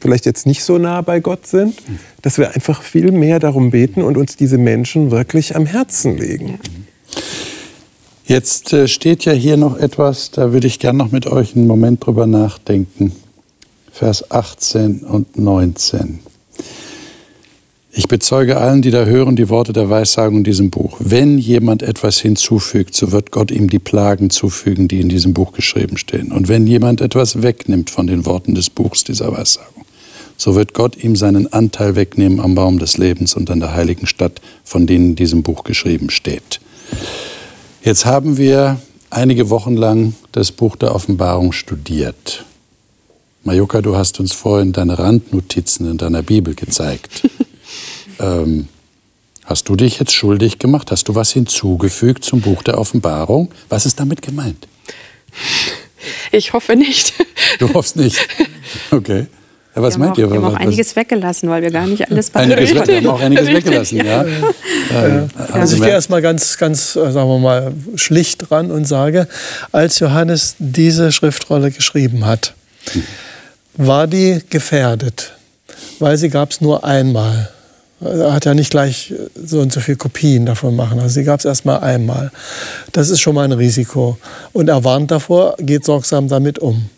[0.00, 1.76] vielleicht jetzt nicht so nah bei Gott sind,
[2.22, 6.58] dass wir einfach viel mehr darum beten und uns diese Menschen wirklich am Herzen legen.
[8.24, 11.68] Jetzt äh, steht ja hier noch etwas, da würde ich gerne noch mit euch einen
[11.68, 13.12] Moment drüber nachdenken.
[13.92, 16.18] Vers 18 und 19.
[17.92, 20.96] Ich bezeuge allen, die da hören, die Worte der Weissagung in diesem Buch.
[21.00, 25.52] Wenn jemand etwas hinzufügt, so wird Gott ihm die Plagen zufügen, die in diesem Buch
[25.52, 26.30] geschrieben stehen.
[26.30, 29.84] Und wenn jemand etwas wegnimmt von den Worten des Buchs dieser Weissagung,
[30.36, 34.06] so wird Gott ihm seinen Anteil wegnehmen am Baum des Lebens und an der heiligen
[34.06, 36.60] Stadt, von denen in diesem Buch geschrieben steht.
[37.82, 38.78] Jetzt haben wir
[39.10, 42.44] einige Wochen lang das Buch der Offenbarung studiert.
[43.42, 47.28] Majuka, du hast uns vorhin deine Randnotizen in deiner Bibel gezeigt.
[48.20, 48.68] Ähm,
[49.44, 50.90] hast du dich jetzt schuldig gemacht?
[50.90, 53.50] Hast du was hinzugefügt zum Buch der Offenbarung?
[53.68, 54.68] Was ist damit gemeint?
[56.32, 57.14] Ich hoffe nicht.
[57.58, 58.18] Du hoffst nicht?
[58.90, 59.26] Okay.
[59.74, 60.30] Ja, was wir meint auch, ihr?
[60.30, 63.20] Wir haben auch was, einiges weggelassen, weil wir gar nicht alles einiges Wir haben auch
[63.20, 64.24] einiges weggelassen, ja.
[64.90, 65.08] ja.
[65.08, 65.28] ja.
[65.52, 69.28] Also ich gehe erstmal ganz, ganz, äh, sagen wir mal, schlicht dran und sage,
[69.70, 72.54] als Johannes diese Schriftrolle geschrieben hat,
[73.76, 75.34] war die gefährdet,
[76.00, 77.50] weil sie gab es nur einmal.
[78.00, 81.00] Er hat ja nicht gleich so und so viele Kopien davon machen.
[81.00, 82.30] Also die gab es erst mal einmal.
[82.92, 84.16] Das ist schon mal ein Risiko.
[84.52, 86.88] Und er warnt davor, geht sorgsam damit um.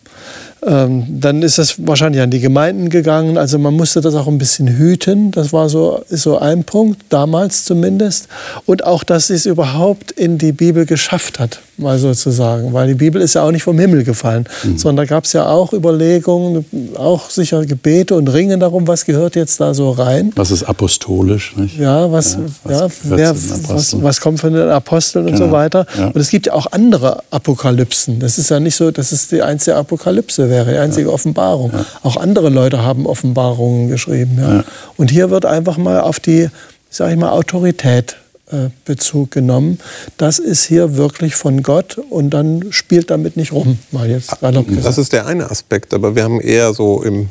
[0.65, 3.37] Ähm, dann ist das wahrscheinlich an die Gemeinden gegangen.
[3.37, 5.33] Also man musste das auch ein bisschen hüten.
[5.33, 8.29] Das war so, ist so ein Punkt, damals zumindest.
[8.65, 12.73] Und auch, dass sie es überhaupt in die Bibel geschafft hat, mal sozusagen.
[12.73, 14.79] Weil die Bibel ist ja auch nicht vom Himmel gefallen, mhm.
[14.79, 19.35] sondern da gab es ja auch Überlegungen, auch sicher Gebete und Ringen darum, was gehört
[19.35, 20.31] jetzt da so rein.
[20.37, 21.57] Was ist apostolisch?
[21.57, 21.77] Nicht?
[21.77, 23.35] Ja, was, ja, was, ja, wer,
[23.69, 25.47] was, was, kommt von den Aposteln und genau.
[25.47, 25.87] so weiter.
[25.99, 26.07] Ja.
[26.07, 28.21] Und es gibt ja auch andere Apokalypsen.
[28.21, 31.15] Das ist ja nicht so, dass es die einzige Apokalypse wäre, die einzige ja.
[31.15, 31.73] Offenbarung.
[31.73, 31.85] Ja.
[32.03, 34.39] Auch andere Leute haben Offenbarungen geschrieben.
[34.41, 34.65] Ja.
[34.97, 36.49] Und hier wird einfach mal auf die,
[36.91, 38.17] sag ich mal, Autorität
[38.53, 39.79] äh, Bezug genommen.
[40.19, 44.43] Das ist hier wirklich von Gott und dann spielt damit nicht rum, mal jetzt
[44.85, 47.29] Das ist der eine Aspekt, aber wir haben eher so im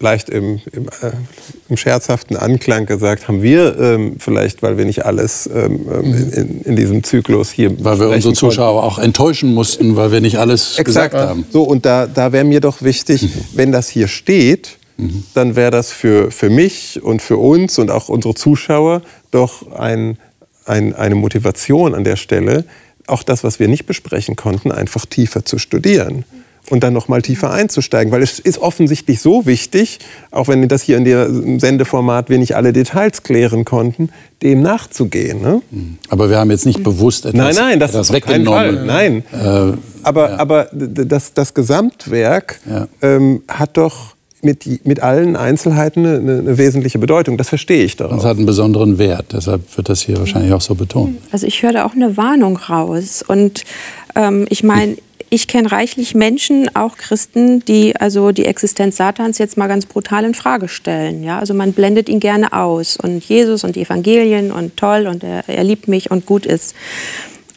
[0.00, 1.12] leicht im, im, äh,
[1.68, 6.32] im, scherzhaften Anklang gesagt, haben wir ähm, vielleicht, weil wir nicht alles ähm, ähm mhm.
[6.32, 7.72] in, in, diesem Zyklus hier.
[7.84, 8.96] Weil wir unsere Zuschauer konnten.
[8.96, 11.12] auch enttäuschen mussten, weil wir nicht alles Exakt.
[11.12, 11.46] gesagt haben.
[11.50, 13.30] So, und da, da wäre mir doch wichtig, mhm.
[13.54, 15.24] wenn das hier steht, mhm.
[15.34, 20.18] dann wäre das für, für mich und für uns und auch unsere Zuschauer doch ein,
[20.66, 22.64] ein, eine Motivation an der Stelle,
[23.06, 26.24] auch das, was wir nicht besprechen konnten, einfach tiefer zu studieren
[26.70, 29.98] und dann noch mal tiefer einzusteigen, weil es ist offensichtlich so wichtig,
[30.30, 34.10] auch wenn das hier in dem Sendeformat wir nicht alle Details klären konnten,
[34.42, 35.42] dem nachzugehen.
[35.42, 35.62] Ne?
[35.70, 35.98] Mhm.
[36.08, 38.86] Aber wir haben jetzt nicht bewusst etwas, nein, nein, das etwas ist weggenommen.
[38.86, 39.72] Nein, äh,
[40.02, 40.38] aber, ja.
[40.38, 42.88] aber das, das Gesamtwerk ja.
[43.02, 47.38] ähm, hat doch mit, mit allen Einzelheiten eine, eine, wesentliche Bedeutung.
[47.38, 48.18] Das verstehe ich daraus.
[48.18, 49.32] Es hat einen besonderen Wert.
[49.32, 51.16] Deshalb wird das hier wahrscheinlich auch so betont.
[51.32, 53.24] Also ich höre da auch eine Warnung raus.
[53.26, 53.64] Und
[54.14, 54.96] ähm, ich meine,
[55.34, 60.24] ich kenne reichlich Menschen, auch Christen, die also die Existenz Satans jetzt mal ganz brutal
[60.24, 61.24] in Frage stellen.
[61.24, 65.24] Ja, also man blendet ihn gerne aus und Jesus und die Evangelien und toll und
[65.24, 66.76] er, er liebt mich und gut ist.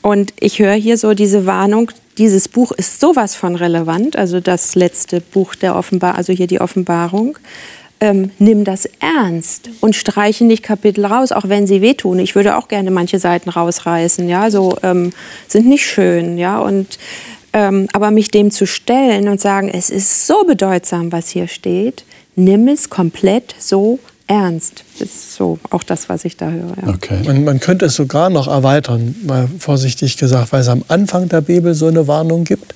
[0.01, 4.73] Und ich höre hier so diese Warnung, dieses Buch ist sowas von relevant, also das
[4.73, 7.37] letzte Buch der Offenbarung, also hier die Offenbarung.
[7.99, 12.19] Ähm, nimm das ernst und streiche nicht Kapitel raus, auch wenn sie wehtun.
[12.19, 15.13] Ich würde auch gerne manche Seiten rausreißen, ja, so ähm,
[15.47, 16.99] sind nicht schön, ja, und
[17.57, 22.03] ähm, aber mich dem zu stellen und sagen, es ist so bedeutsam, was hier steht,
[22.35, 24.83] nimm es komplett so ernst.
[24.99, 26.75] Das ist so auch das, was ich da höre.
[26.79, 26.93] Ja.
[26.93, 27.23] Okay.
[27.25, 31.41] Man, man, könnte es sogar noch erweitern, mal vorsichtig gesagt, weil es am Anfang der
[31.41, 32.75] Bibel so eine Warnung gibt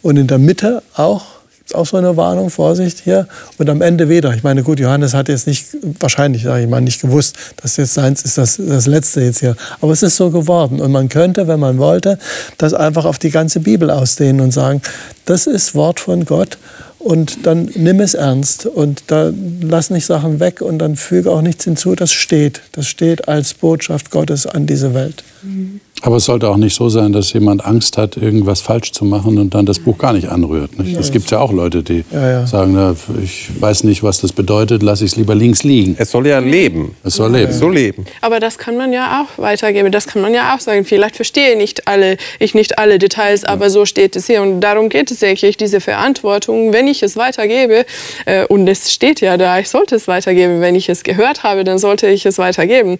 [0.00, 1.39] und in der Mitte auch
[1.74, 3.26] auch so eine Warnung, Vorsicht hier.
[3.58, 4.34] Und am Ende wieder.
[4.34, 5.66] Ich meine, gut, Johannes hat jetzt nicht,
[5.98, 9.56] wahrscheinlich, sage ich mal, nicht gewusst, dass jetzt seins ist das, das Letzte jetzt hier.
[9.80, 10.80] Aber es ist so geworden.
[10.80, 12.18] Und man könnte, wenn man wollte,
[12.58, 14.82] das einfach auf die ganze Bibel ausdehnen und sagen,
[15.24, 16.58] das ist Wort von Gott
[17.00, 21.40] und dann nimm es ernst und da lass nicht Sachen weg und dann füge auch
[21.40, 21.94] nichts hinzu.
[21.94, 22.60] Das steht.
[22.72, 25.24] Das steht als Botschaft Gottes an diese Welt.
[25.42, 25.80] Mhm.
[26.02, 29.38] Aber es sollte auch nicht so sein, dass jemand Angst hat, irgendwas falsch zu machen
[29.38, 30.78] und dann das Buch gar nicht anrührt.
[30.78, 30.96] Nicht?
[30.96, 32.46] Es gibt ja auch Leute, die ja, ja.
[32.46, 35.96] sagen, na, ich weiß nicht, was das bedeutet, lasse ich es lieber links liegen.
[35.98, 36.94] Es soll ja leben.
[37.04, 37.50] Es soll leben.
[37.50, 38.06] Es soll leben.
[38.22, 39.92] Aber das kann man ja auch weitergeben.
[39.92, 40.84] Das kann man ja auch sagen.
[40.86, 43.70] Vielleicht verstehe nicht alle, ich nicht alle Details, aber ja.
[43.70, 44.40] so steht es hier.
[44.40, 47.84] Und darum geht es, denke ich, diese Verantwortung, wenn ich es weitergebe,
[48.24, 50.62] äh, und es steht ja da, ich sollte es weitergeben.
[50.62, 52.96] Wenn ich es gehört habe, dann sollte ich es weitergeben.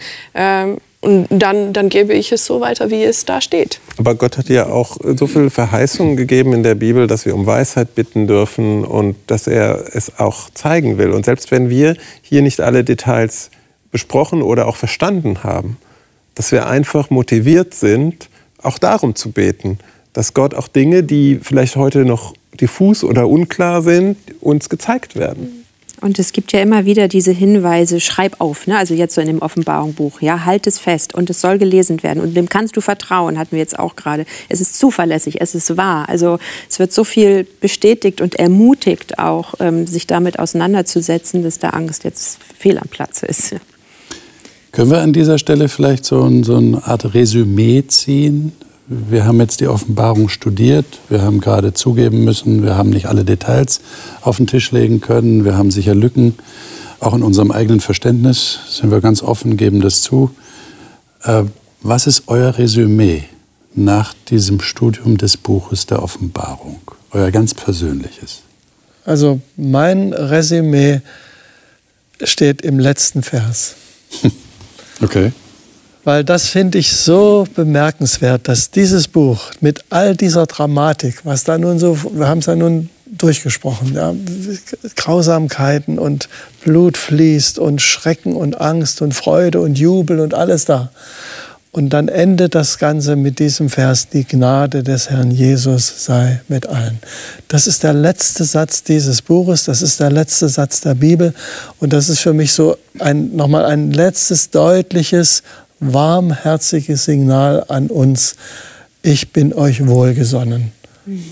[1.03, 3.81] Und dann, dann gebe ich es so weiter, wie es da steht.
[3.97, 7.47] Aber Gott hat ja auch so viele Verheißungen gegeben in der Bibel, dass wir um
[7.47, 11.13] Weisheit bitten dürfen und dass er es auch zeigen will.
[11.13, 13.51] Und selbst wenn wir hier nicht alle Details
[13.91, 15.79] besprochen oder auch verstanden haben,
[16.35, 18.29] dass wir einfach motiviert sind,
[18.63, 19.79] auch darum zu beten,
[20.13, 25.65] dass Gott auch Dinge, die vielleicht heute noch diffus oder unklar sind, uns gezeigt werden.
[26.01, 28.79] Und es gibt ja immer wieder diese Hinweise, schreib auf, ne?
[28.79, 32.23] also jetzt so in dem Offenbarungsbuch, ja, halt es fest und es soll gelesen werden
[32.23, 34.25] und dem kannst du vertrauen, hatten wir jetzt auch gerade.
[34.49, 36.09] Es ist zuverlässig, es ist wahr.
[36.09, 41.71] Also es wird so viel bestätigt und ermutigt auch, ähm, sich damit auseinanderzusetzen, dass da
[41.71, 43.57] Angst jetzt fehl am Platz ist.
[44.73, 48.53] Können wir an dieser Stelle vielleicht so, ein, so eine Art Resümee ziehen
[48.93, 50.99] wir haben jetzt die Offenbarung studiert.
[51.09, 53.81] Wir haben gerade zugeben müssen, wir haben nicht alle Details
[54.21, 55.45] auf den Tisch legen können.
[55.45, 56.35] Wir haben sicher Lücken.
[56.99, 60.33] Auch in unserem eigenen Verständnis sind wir ganz offen, geben das zu.
[61.23, 61.45] Äh,
[61.83, 63.23] was ist euer Resümee
[63.77, 66.81] nach diesem Studium des Buches der Offenbarung?
[67.13, 68.43] Euer ganz persönliches.
[69.05, 71.01] Also mein Resümee
[72.25, 73.77] steht im letzten Vers.
[75.01, 75.31] okay.
[76.05, 81.59] Weil das finde ich so bemerkenswert, dass dieses Buch mit all dieser Dramatik, was da
[81.59, 84.15] nun so, wir haben es ja nun durchgesprochen, ja,
[84.97, 86.29] Grausamkeiten und
[86.65, 90.91] Blut fließt und Schrecken und Angst und Freude und Jubel und alles da.
[91.73, 96.67] Und dann endet das Ganze mit diesem Vers, die Gnade des Herrn Jesus sei mit
[96.67, 96.99] allen.
[97.47, 101.33] Das ist der letzte Satz dieses Buches, das ist der letzte Satz der Bibel
[101.79, 105.45] und das ist für mich so ein, nochmal ein letztes deutliches
[105.81, 108.37] warmherziges Signal an uns,
[109.03, 110.73] ich bin euch wohlgesonnen.
[111.07, 111.25] Mhm.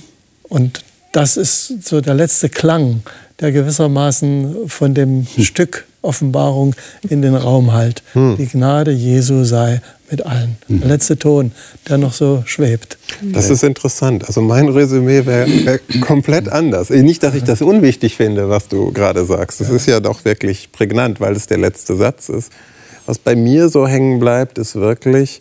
[0.45, 0.83] Und
[1.13, 3.03] das ist so der letzte Klang,
[3.41, 5.45] der gewissermaßen von dem hm.
[5.45, 6.75] Stück Offenbarung
[7.09, 8.03] in den Raum halt.
[8.13, 8.37] Hm.
[8.37, 9.81] Die Gnade Jesu sei
[10.11, 10.57] mit allen.
[10.69, 10.81] Hm.
[10.81, 11.53] Der letzte Ton,
[11.89, 12.99] der noch so schwebt.
[13.23, 14.27] Das ist interessant.
[14.27, 16.91] Also mein Resümee wäre wär komplett anders.
[16.91, 19.61] Nicht, dass ich das unwichtig finde, was du gerade sagst.
[19.61, 22.53] Das ist ja doch wirklich prägnant, weil es der letzte Satz ist.
[23.09, 25.41] Was bei mir so hängen bleibt, ist wirklich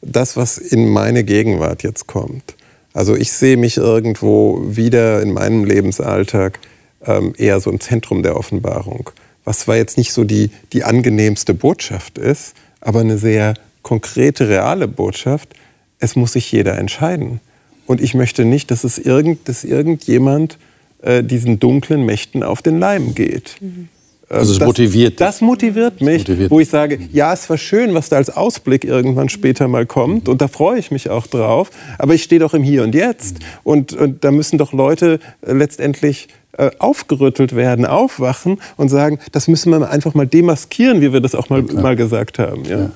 [0.00, 2.54] das, was in meine Gegenwart jetzt kommt.
[2.94, 6.58] Also ich sehe mich irgendwo wieder in meinem Lebensalltag
[7.04, 9.10] ähm, eher so im Zentrum der Offenbarung.
[9.44, 14.88] Was zwar jetzt nicht so die, die angenehmste Botschaft ist, aber eine sehr konkrete, reale
[14.88, 15.50] Botschaft.
[15.98, 17.40] Es muss sich jeder entscheiden.
[17.86, 20.56] Und ich möchte nicht, dass es irgend, dass irgendjemand
[21.02, 23.58] äh, diesen dunklen Mächten auf den Leim geht.
[23.60, 23.90] Mhm.
[24.32, 25.20] Also es das, motiviert.
[25.20, 26.50] Das motiviert mich, motiviert.
[26.50, 30.28] wo ich sage, ja, es war schön, was da als Ausblick irgendwann später mal kommt
[30.28, 33.38] und da freue ich mich auch drauf, aber ich stehe doch im Hier und Jetzt
[33.62, 36.28] und, und da müssen doch Leute letztendlich
[36.58, 41.34] äh, aufgerüttelt werden, aufwachen und sagen, das müssen wir einfach mal demaskieren, wie wir das
[41.34, 42.64] auch mal, ja, mal gesagt haben.
[42.64, 42.90] Ja.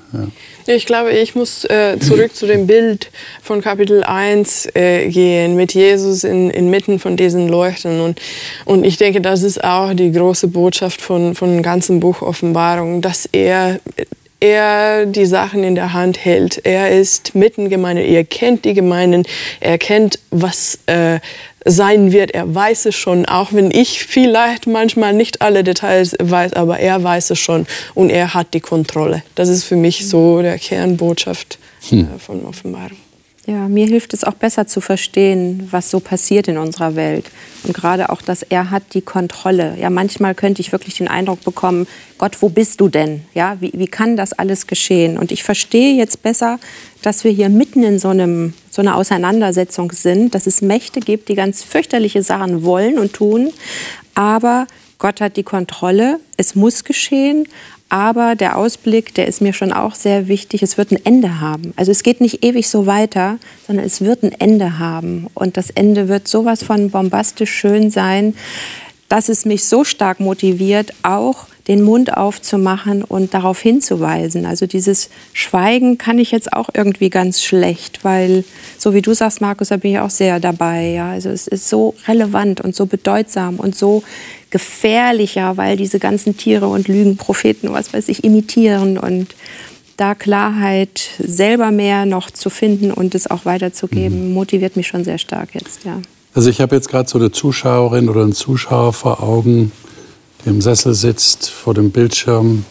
[0.66, 5.56] Ja, ich glaube, ich muss äh, zurück zu dem Bild von Kapitel 1 äh, gehen,
[5.56, 8.00] mit Jesus in, inmitten von diesen Leuchten.
[8.00, 8.20] Und,
[8.64, 13.00] und ich denke, das ist auch die große Botschaft von, von dem ganzen Buch Offenbarung,
[13.00, 13.80] dass er
[14.40, 16.60] er die Sachen in der Hand hält.
[16.64, 19.24] Er ist mitten Gemeinde, er kennt die Gemeinden,
[19.60, 21.20] er kennt, was äh,
[21.64, 22.30] sein wird.
[22.30, 27.02] Er weiß es schon, auch wenn ich vielleicht manchmal nicht alle Details weiß, aber er
[27.02, 29.22] weiß es schon und er hat die Kontrolle.
[29.34, 31.58] Das ist für mich so der Kernbotschaft
[31.88, 32.00] hm.
[32.00, 33.05] äh, von Offenbarung.
[33.48, 37.30] Ja, mir hilft es auch besser zu verstehen, was so passiert in unserer Welt.
[37.62, 39.76] Und gerade auch, dass er hat die Kontrolle.
[39.78, 41.86] Ja, manchmal könnte ich wirklich den Eindruck bekommen,
[42.18, 43.22] Gott, wo bist du denn?
[43.34, 45.16] Ja, wie, wie kann das alles geschehen?
[45.16, 46.58] Und ich verstehe jetzt besser,
[47.02, 51.28] dass wir hier mitten in so, einem, so einer Auseinandersetzung sind, dass es Mächte gibt,
[51.28, 53.52] die ganz fürchterliche Sachen wollen und tun.
[54.16, 54.66] Aber
[54.98, 57.46] Gott hat die Kontrolle, es muss geschehen,
[57.88, 60.62] aber der Ausblick, der ist mir schon auch sehr wichtig.
[60.62, 61.72] Es wird ein Ende haben.
[61.76, 65.28] Also es geht nicht ewig so weiter, sondern es wird ein Ende haben.
[65.34, 68.34] Und das Ende wird sowas von bombastisch schön sein,
[69.08, 74.46] dass es mich so stark motiviert, auch den Mund aufzumachen und darauf hinzuweisen.
[74.46, 78.44] Also dieses Schweigen kann ich jetzt auch irgendwie ganz schlecht, weil
[78.78, 80.90] so wie du sagst, Markus, da bin ich auch sehr dabei.
[80.90, 81.10] Ja.
[81.10, 84.04] Also es ist so relevant und so bedeutsam und so
[84.50, 89.34] gefährlicher, weil diese ganzen Tiere und Lügenpropheten, was weiß ich, imitieren und
[89.96, 94.34] da Klarheit selber mehr noch zu finden und es auch weiterzugeben, mhm.
[94.34, 96.00] motiviert mich schon sehr stark jetzt, ja.
[96.34, 99.72] Also ich habe jetzt gerade so eine Zuschauerin oder einen Zuschauer vor Augen,
[100.46, 102.64] im Sessel sitzt vor dem Bildschirm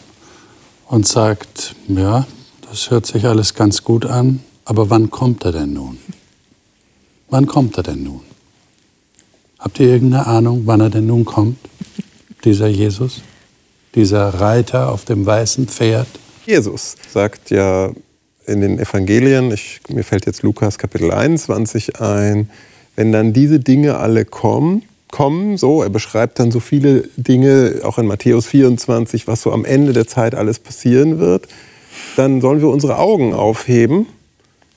[0.86, 2.26] und sagt, ja,
[2.68, 5.98] das hört sich alles ganz gut an, aber wann kommt er denn nun?
[7.28, 8.22] Wann kommt er denn nun?
[9.58, 11.58] Habt ihr irgendeine Ahnung, wann er denn nun kommt?
[12.46, 13.22] dieser Jesus,
[13.94, 16.06] dieser Reiter auf dem weißen Pferd?
[16.46, 17.90] Jesus sagt ja
[18.46, 22.48] in den Evangelien, ich, mir fällt jetzt Lukas Kapitel 21 ein,
[22.94, 24.82] wenn dann diese Dinge alle kommen,
[25.16, 29.64] kommen, so, er beschreibt dann so viele Dinge, auch in Matthäus 24, was so am
[29.64, 31.48] Ende der Zeit alles passieren wird,
[32.16, 34.04] dann sollen wir unsere Augen aufheben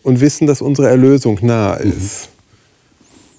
[0.02, 2.30] und wissen, dass unsere Erlösung nah ist.
[2.30, 2.40] Mhm.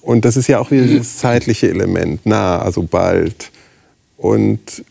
[0.02, 3.50] Und das ist ja auch wieder dieses zeitliche Element, nah, also bald.
[4.18, 4.84] Und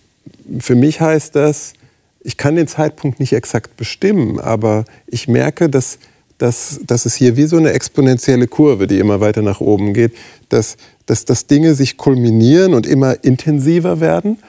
[0.59, 1.73] für mich heißt das,
[2.21, 5.99] ich kann den Zeitpunkt nicht exakt bestimmen, aber ich merke, dass,
[6.39, 10.13] dass, dass es hier wie so eine exponentielle Kurve, die immer weiter nach oben geht,
[10.49, 14.39] dass, dass, dass Dinge sich kulminieren und immer intensiver werden.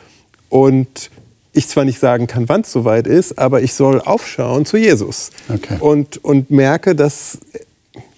[0.49, 1.11] Und
[1.53, 5.31] ich zwar nicht sagen kann, wann es soweit ist, aber ich soll aufschauen zu Jesus.
[5.49, 5.77] Okay.
[5.81, 7.39] Und, und merke, dass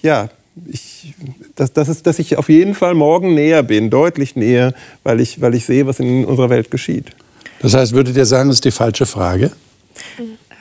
[0.03, 0.29] ja,
[0.67, 1.15] ich,
[1.57, 5.41] dass, dass, es, dass ich auf jeden Fall morgen näher bin, deutlich näher, weil ich,
[5.41, 7.07] weil ich sehe, was in unserer Welt geschieht.
[7.61, 9.53] Das heißt, würdet ihr sagen, das ist die falsche Frage?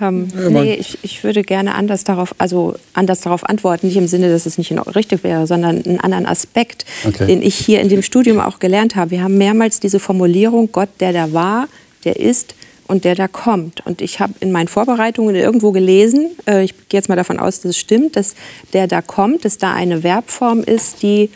[0.02, 4.30] Ähm, nee, ich, ich würde gerne anders darauf, also anders darauf antworten, nicht im Sinne,
[4.30, 7.28] dass es nicht richtig wäre, sondern einen anderen Aspekt, okay.
[7.28, 9.12] den ich hier in dem Studium auch gelernt habe.
[9.12, 11.68] Wir haben mehrmals diese Formulierung, Gott, der da war,
[12.04, 12.56] der ist,
[12.92, 13.86] und der da kommt.
[13.86, 17.62] Und ich habe in meinen Vorbereitungen irgendwo gelesen, äh, ich gehe jetzt mal davon aus,
[17.62, 18.36] dass es stimmt, dass
[18.74, 21.30] der da kommt, dass da eine Verbform ist, die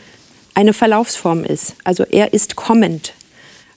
[0.54, 1.76] eine Verlaufsform ist.
[1.86, 3.14] Also er ist kommend.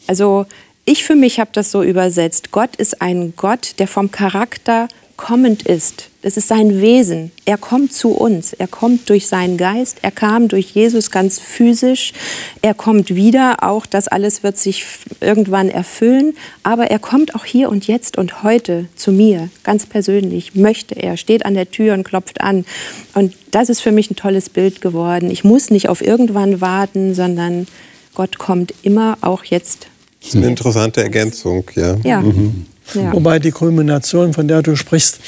[0.09, 0.47] Also
[0.89, 2.51] ich für mich habe das so übersetzt.
[2.51, 6.09] Gott ist ein Gott, der vom Charakter kommend ist.
[6.22, 7.30] Das ist sein Wesen.
[7.45, 8.55] Er kommt zu uns.
[8.55, 9.99] Er kommt durch seinen Geist.
[10.01, 12.14] Er kam durch Jesus ganz physisch.
[12.62, 13.62] Er kommt wieder.
[13.62, 14.86] Auch das alles wird sich
[15.20, 16.34] irgendwann erfüllen.
[16.62, 20.55] Aber er kommt auch hier und jetzt und heute zu mir, ganz persönlich.
[20.55, 21.18] Möchte er.
[21.18, 22.64] Steht an der Tür und klopft an.
[23.12, 25.30] Und das ist für mich ein tolles Bild geworden.
[25.30, 27.66] Ich muss nicht auf irgendwann warten, sondern
[28.14, 29.89] Gott kommt immer auch jetzt.
[30.20, 31.96] Das ist eine interessante Ergänzung, ja.
[32.02, 32.20] Ja.
[32.20, 32.66] Mhm.
[32.94, 33.12] Ja.
[33.12, 35.18] Wobei die Kulmination, von der du sprichst,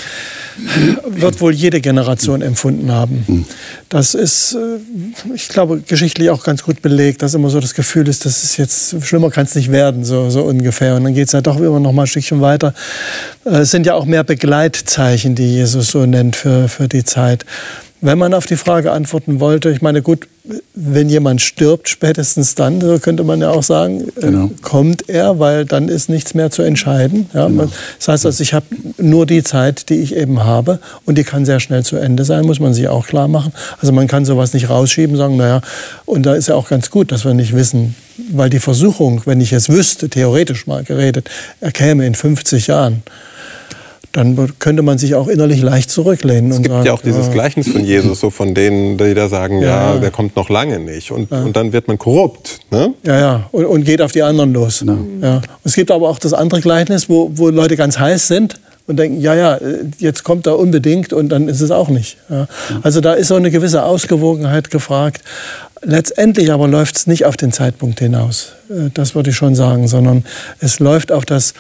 [1.07, 3.47] wird wohl jede Generation empfunden haben.
[3.89, 4.79] Das ist, äh,
[5.35, 8.57] ich glaube, geschichtlich auch ganz gut belegt, dass immer so das Gefühl ist, das ist
[8.57, 10.97] jetzt, schlimmer kann es nicht werden, so, so ungefähr.
[10.97, 12.75] Und dann geht es ja doch immer noch mal ein Stückchen weiter.
[13.45, 17.45] Äh, es sind ja auch mehr Begleitzeichen, die Jesus so nennt für, für die Zeit.
[18.01, 20.27] Wenn man auf die Frage antworten wollte, ich meine, gut,
[20.75, 24.51] wenn jemand stirbt, spätestens dann, so könnte man ja auch sagen, äh, genau.
[24.63, 27.29] kommt er, weil dann ist nichts mehr zu entscheiden.
[27.35, 27.69] Ja, genau.
[27.99, 31.45] Das heißt also, ich habe nur die Zeit, die ich eben habe und die kann
[31.45, 33.53] sehr schnell zu Ende sein, muss man sich auch klar machen.
[33.81, 35.61] Also man kann sowas nicht rausschieben, sagen, naja,
[36.07, 37.95] und da ist ja auch ganz gut, dass wir nicht wissen,
[38.33, 41.29] weil die Versuchung, wenn ich es wüsste, theoretisch mal geredet,
[41.61, 43.03] er käme in 50 Jahren,
[44.13, 46.51] dann könnte man sich auch innerlich leicht zurücklehnen.
[46.51, 47.33] Es gibt sagen, ja auch dieses ja.
[47.33, 50.81] Gleichnis von Jesus, so von denen, die da sagen, ja, ja der kommt noch lange
[50.81, 51.13] nicht.
[51.13, 51.43] Und, ja.
[51.43, 52.59] und dann wird man korrupt.
[52.71, 52.95] Ne?
[53.05, 54.85] Ja, ja, und, und geht auf die anderen los.
[55.23, 55.43] Ja.
[55.65, 59.21] Es gibt aber auch das andere Gleichnis, wo, wo Leute ganz heiß sind und denken,
[59.21, 59.59] ja, ja,
[59.99, 62.17] jetzt kommt er unbedingt und dann ist es auch nicht.
[62.83, 65.23] Also da ist so eine gewisse Ausgewogenheit gefragt.
[65.83, 68.53] Letztendlich aber läuft es nicht auf den Zeitpunkt hinaus.
[68.69, 70.25] Äh, das würde ich schon sagen, sondern
[70.59, 71.55] es läuft auf das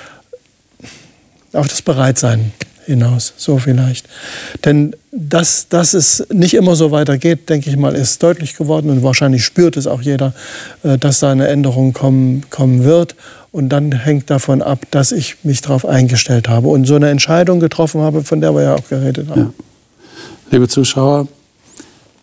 [1.53, 2.53] auf das Bereitsein
[2.87, 4.07] hinaus, so vielleicht.
[4.65, 9.03] Denn dass, dass es nicht immer so weitergeht, denke ich mal, ist deutlich geworden und
[9.03, 10.35] wahrscheinlich spürt es auch jeder,
[10.83, 13.17] äh, dass da eine Änderung kommen, kommen wird.
[13.53, 17.59] Und dann hängt davon ab, dass ich mich darauf eingestellt habe und so eine Entscheidung
[17.59, 19.41] getroffen habe, von der wir ja auch geredet haben.
[19.41, 19.53] Ja.
[20.53, 21.27] Liebe Zuschauer,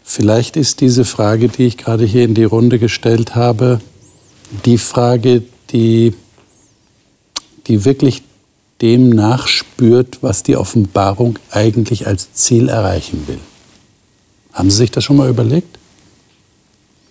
[0.04, 3.82] vielleicht ist diese Frage, die ich gerade hier in die Runde gestellt habe,
[4.66, 6.14] die Frage, die,
[7.68, 8.24] die wirklich
[8.82, 13.40] dem nachspürt, was die Offenbarung eigentlich als Ziel erreichen will.
[14.54, 15.78] Haben Sie sich das schon mal überlegt?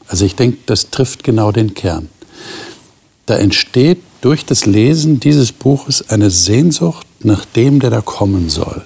[0.08, 2.08] Also ich denke, das trifft genau den Kern.
[3.26, 8.84] Da entsteht durch das Lesen dieses Buches eine Sehnsucht nach dem, der da kommen soll.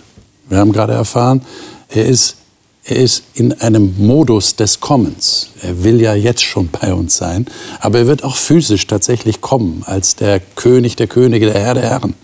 [0.49, 1.43] Wir haben gerade erfahren,
[1.89, 2.37] er ist,
[2.85, 5.51] er ist in einem Modus des Kommens.
[5.63, 7.47] Er will ja jetzt schon bei uns sein,
[7.81, 11.89] aber er wird auch physisch tatsächlich kommen als der König der Könige, der Herr der
[11.91, 12.15] Herren.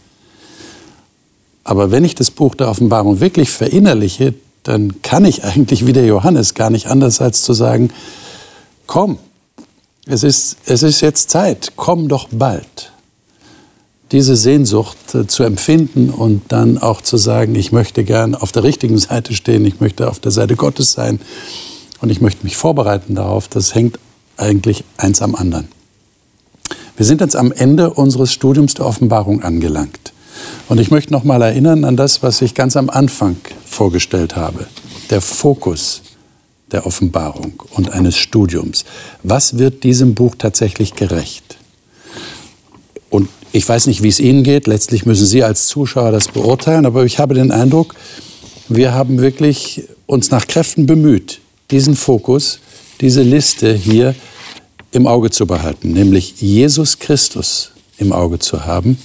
[1.66, 6.06] Aber wenn ich das Buch der Offenbarung wirklich verinnerliche, dann kann ich eigentlich wie der
[6.06, 7.90] Johannes gar nicht anders als zu sagen,
[8.86, 9.18] komm,
[10.06, 12.92] es ist, es ist jetzt Zeit, komm doch bald.
[14.12, 18.62] Diese Sehnsucht äh, zu empfinden und dann auch zu sagen, ich möchte gern auf der
[18.62, 21.18] richtigen Seite stehen, ich möchte auf der Seite Gottes sein
[22.00, 23.98] und ich möchte mich vorbereiten darauf, das hängt
[24.36, 25.66] eigentlich eins am anderen.
[26.96, 30.12] Wir sind jetzt am Ende unseres Studiums der Offenbarung angelangt.
[30.68, 34.66] Und ich möchte noch mal erinnern an das, was ich ganz am Anfang vorgestellt habe.
[35.10, 36.02] Der Fokus
[36.72, 38.84] der Offenbarung und eines Studiums.
[39.22, 41.58] Was wird diesem Buch tatsächlich gerecht?
[43.08, 44.66] Und ich weiß nicht, wie es Ihnen geht.
[44.66, 46.84] Letztlich müssen Sie als Zuschauer das beurteilen.
[46.84, 47.94] Aber ich habe den Eindruck,
[48.68, 52.58] wir haben wirklich uns nach Kräften bemüht, diesen Fokus,
[53.00, 54.14] diese Liste hier
[54.90, 58.98] im Auge zu behalten, nämlich Jesus Christus im Auge zu haben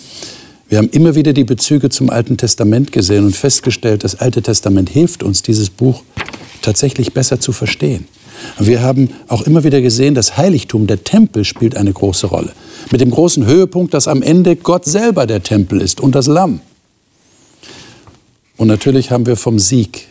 [0.72, 4.90] wir haben immer wieder die Bezüge zum Alten Testament gesehen und festgestellt, das Alte Testament
[4.90, 6.02] hilft uns, dieses Buch
[6.62, 8.08] tatsächlich besser zu verstehen.
[8.58, 12.54] wir haben auch immer wieder gesehen, das Heiligtum, der Tempel spielt eine große Rolle.
[12.90, 16.62] Mit dem großen Höhepunkt, dass am Ende Gott selber der Tempel ist und das Lamm.
[18.56, 20.08] Und natürlich haben wir vom Sieg,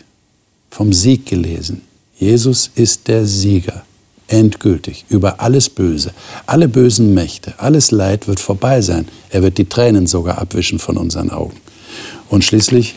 [0.70, 1.80] vom Sieg gelesen.
[2.18, 3.82] Jesus ist der Sieger
[4.30, 6.12] endgültig über alles Böse,
[6.46, 9.08] alle bösen Mächte, alles Leid wird vorbei sein.
[9.30, 11.56] Er wird die Tränen sogar abwischen von unseren Augen.
[12.28, 12.94] Und schließlich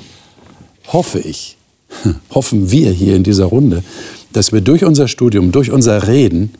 [0.88, 1.58] hoffe ich,
[2.34, 3.84] hoffen wir hier in dieser Runde,
[4.32, 6.54] dass wir durch unser Studium, durch unser Reden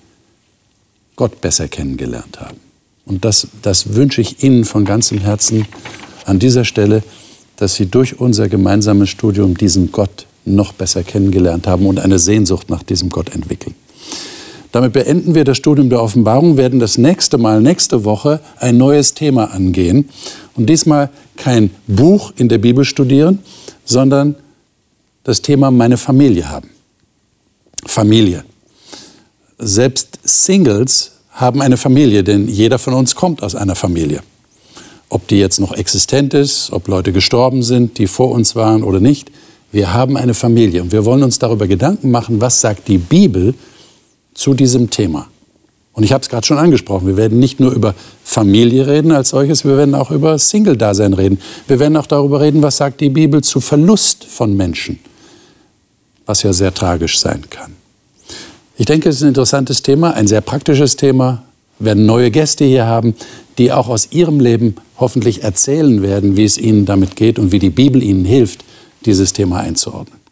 [1.16, 2.58] Gott besser kennengelernt haben.
[3.06, 5.66] Und das, das wünsche ich Ihnen von ganzem Herzen
[6.26, 7.04] an dieser Stelle,
[7.58, 12.70] dass Sie durch unser gemeinsames Studium diesen Gott noch besser kennengelernt haben und eine Sehnsucht
[12.70, 13.76] nach diesem Gott entwickeln.
[14.74, 19.14] Damit beenden wir das Studium der Offenbarung, werden das nächste Mal, nächste Woche, ein neues
[19.14, 20.10] Thema angehen.
[20.56, 23.38] Und diesmal kein Buch in der Bibel studieren,
[23.86, 24.36] sondern
[25.24, 26.72] das Thema meine Familie haben.
[27.86, 28.46] Familie.
[29.60, 34.22] Selbst Singles haben eine Familie, denn jeder von uns kommt aus einer Familie.
[35.08, 39.00] Ob die jetzt noch existent ist, ob Leute gestorben sind, die vor uns waren oder
[39.00, 39.30] nicht,
[39.72, 43.54] wir haben eine Familie und wir wollen uns darüber Gedanken machen, was sagt die Bibel
[44.34, 45.28] zu diesem Thema.
[45.94, 49.30] Und ich habe es gerade schon angesprochen, wir werden nicht nur über Familie reden als
[49.30, 51.40] solches, wir werden auch über Single-Dasein reden.
[51.68, 55.00] Wir werden auch darüber reden, was sagt die Bibel zu Verlust von Menschen,
[56.26, 57.74] was ja sehr tragisch sein kann.
[58.76, 61.44] Ich denke, es ist ein interessantes Thema, ein sehr praktisches Thema.
[61.78, 63.16] Wir werden neue Gäste hier haben,
[63.60, 67.60] die auch aus ihrem Leben hoffentlich erzählen werden, wie es ihnen damit geht und wie
[67.60, 68.66] die Bibel ihnen hilft,
[69.06, 70.23] dieses Thema einzuordnen.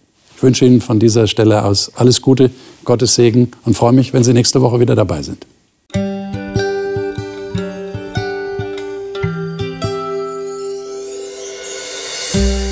[0.42, 2.50] Ich wünsche Ihnen von dieser Stelle aus alles Gute,
[2.84, 5.46] Gottes Segen und freue mich, wenn Sie nächste Woche wieder dabei sind.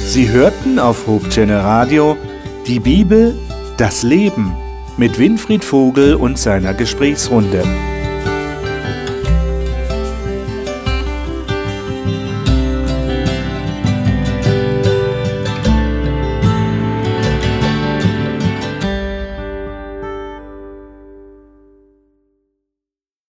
[0.07, 2.17] Sie hörten auf Hope Radio
[2.65, 3.35] die Bibel,
[3.77, 4.55] Das Leben
[4.97, 7.63] mit Winfried Vogel und seiner Gesprächsrunde.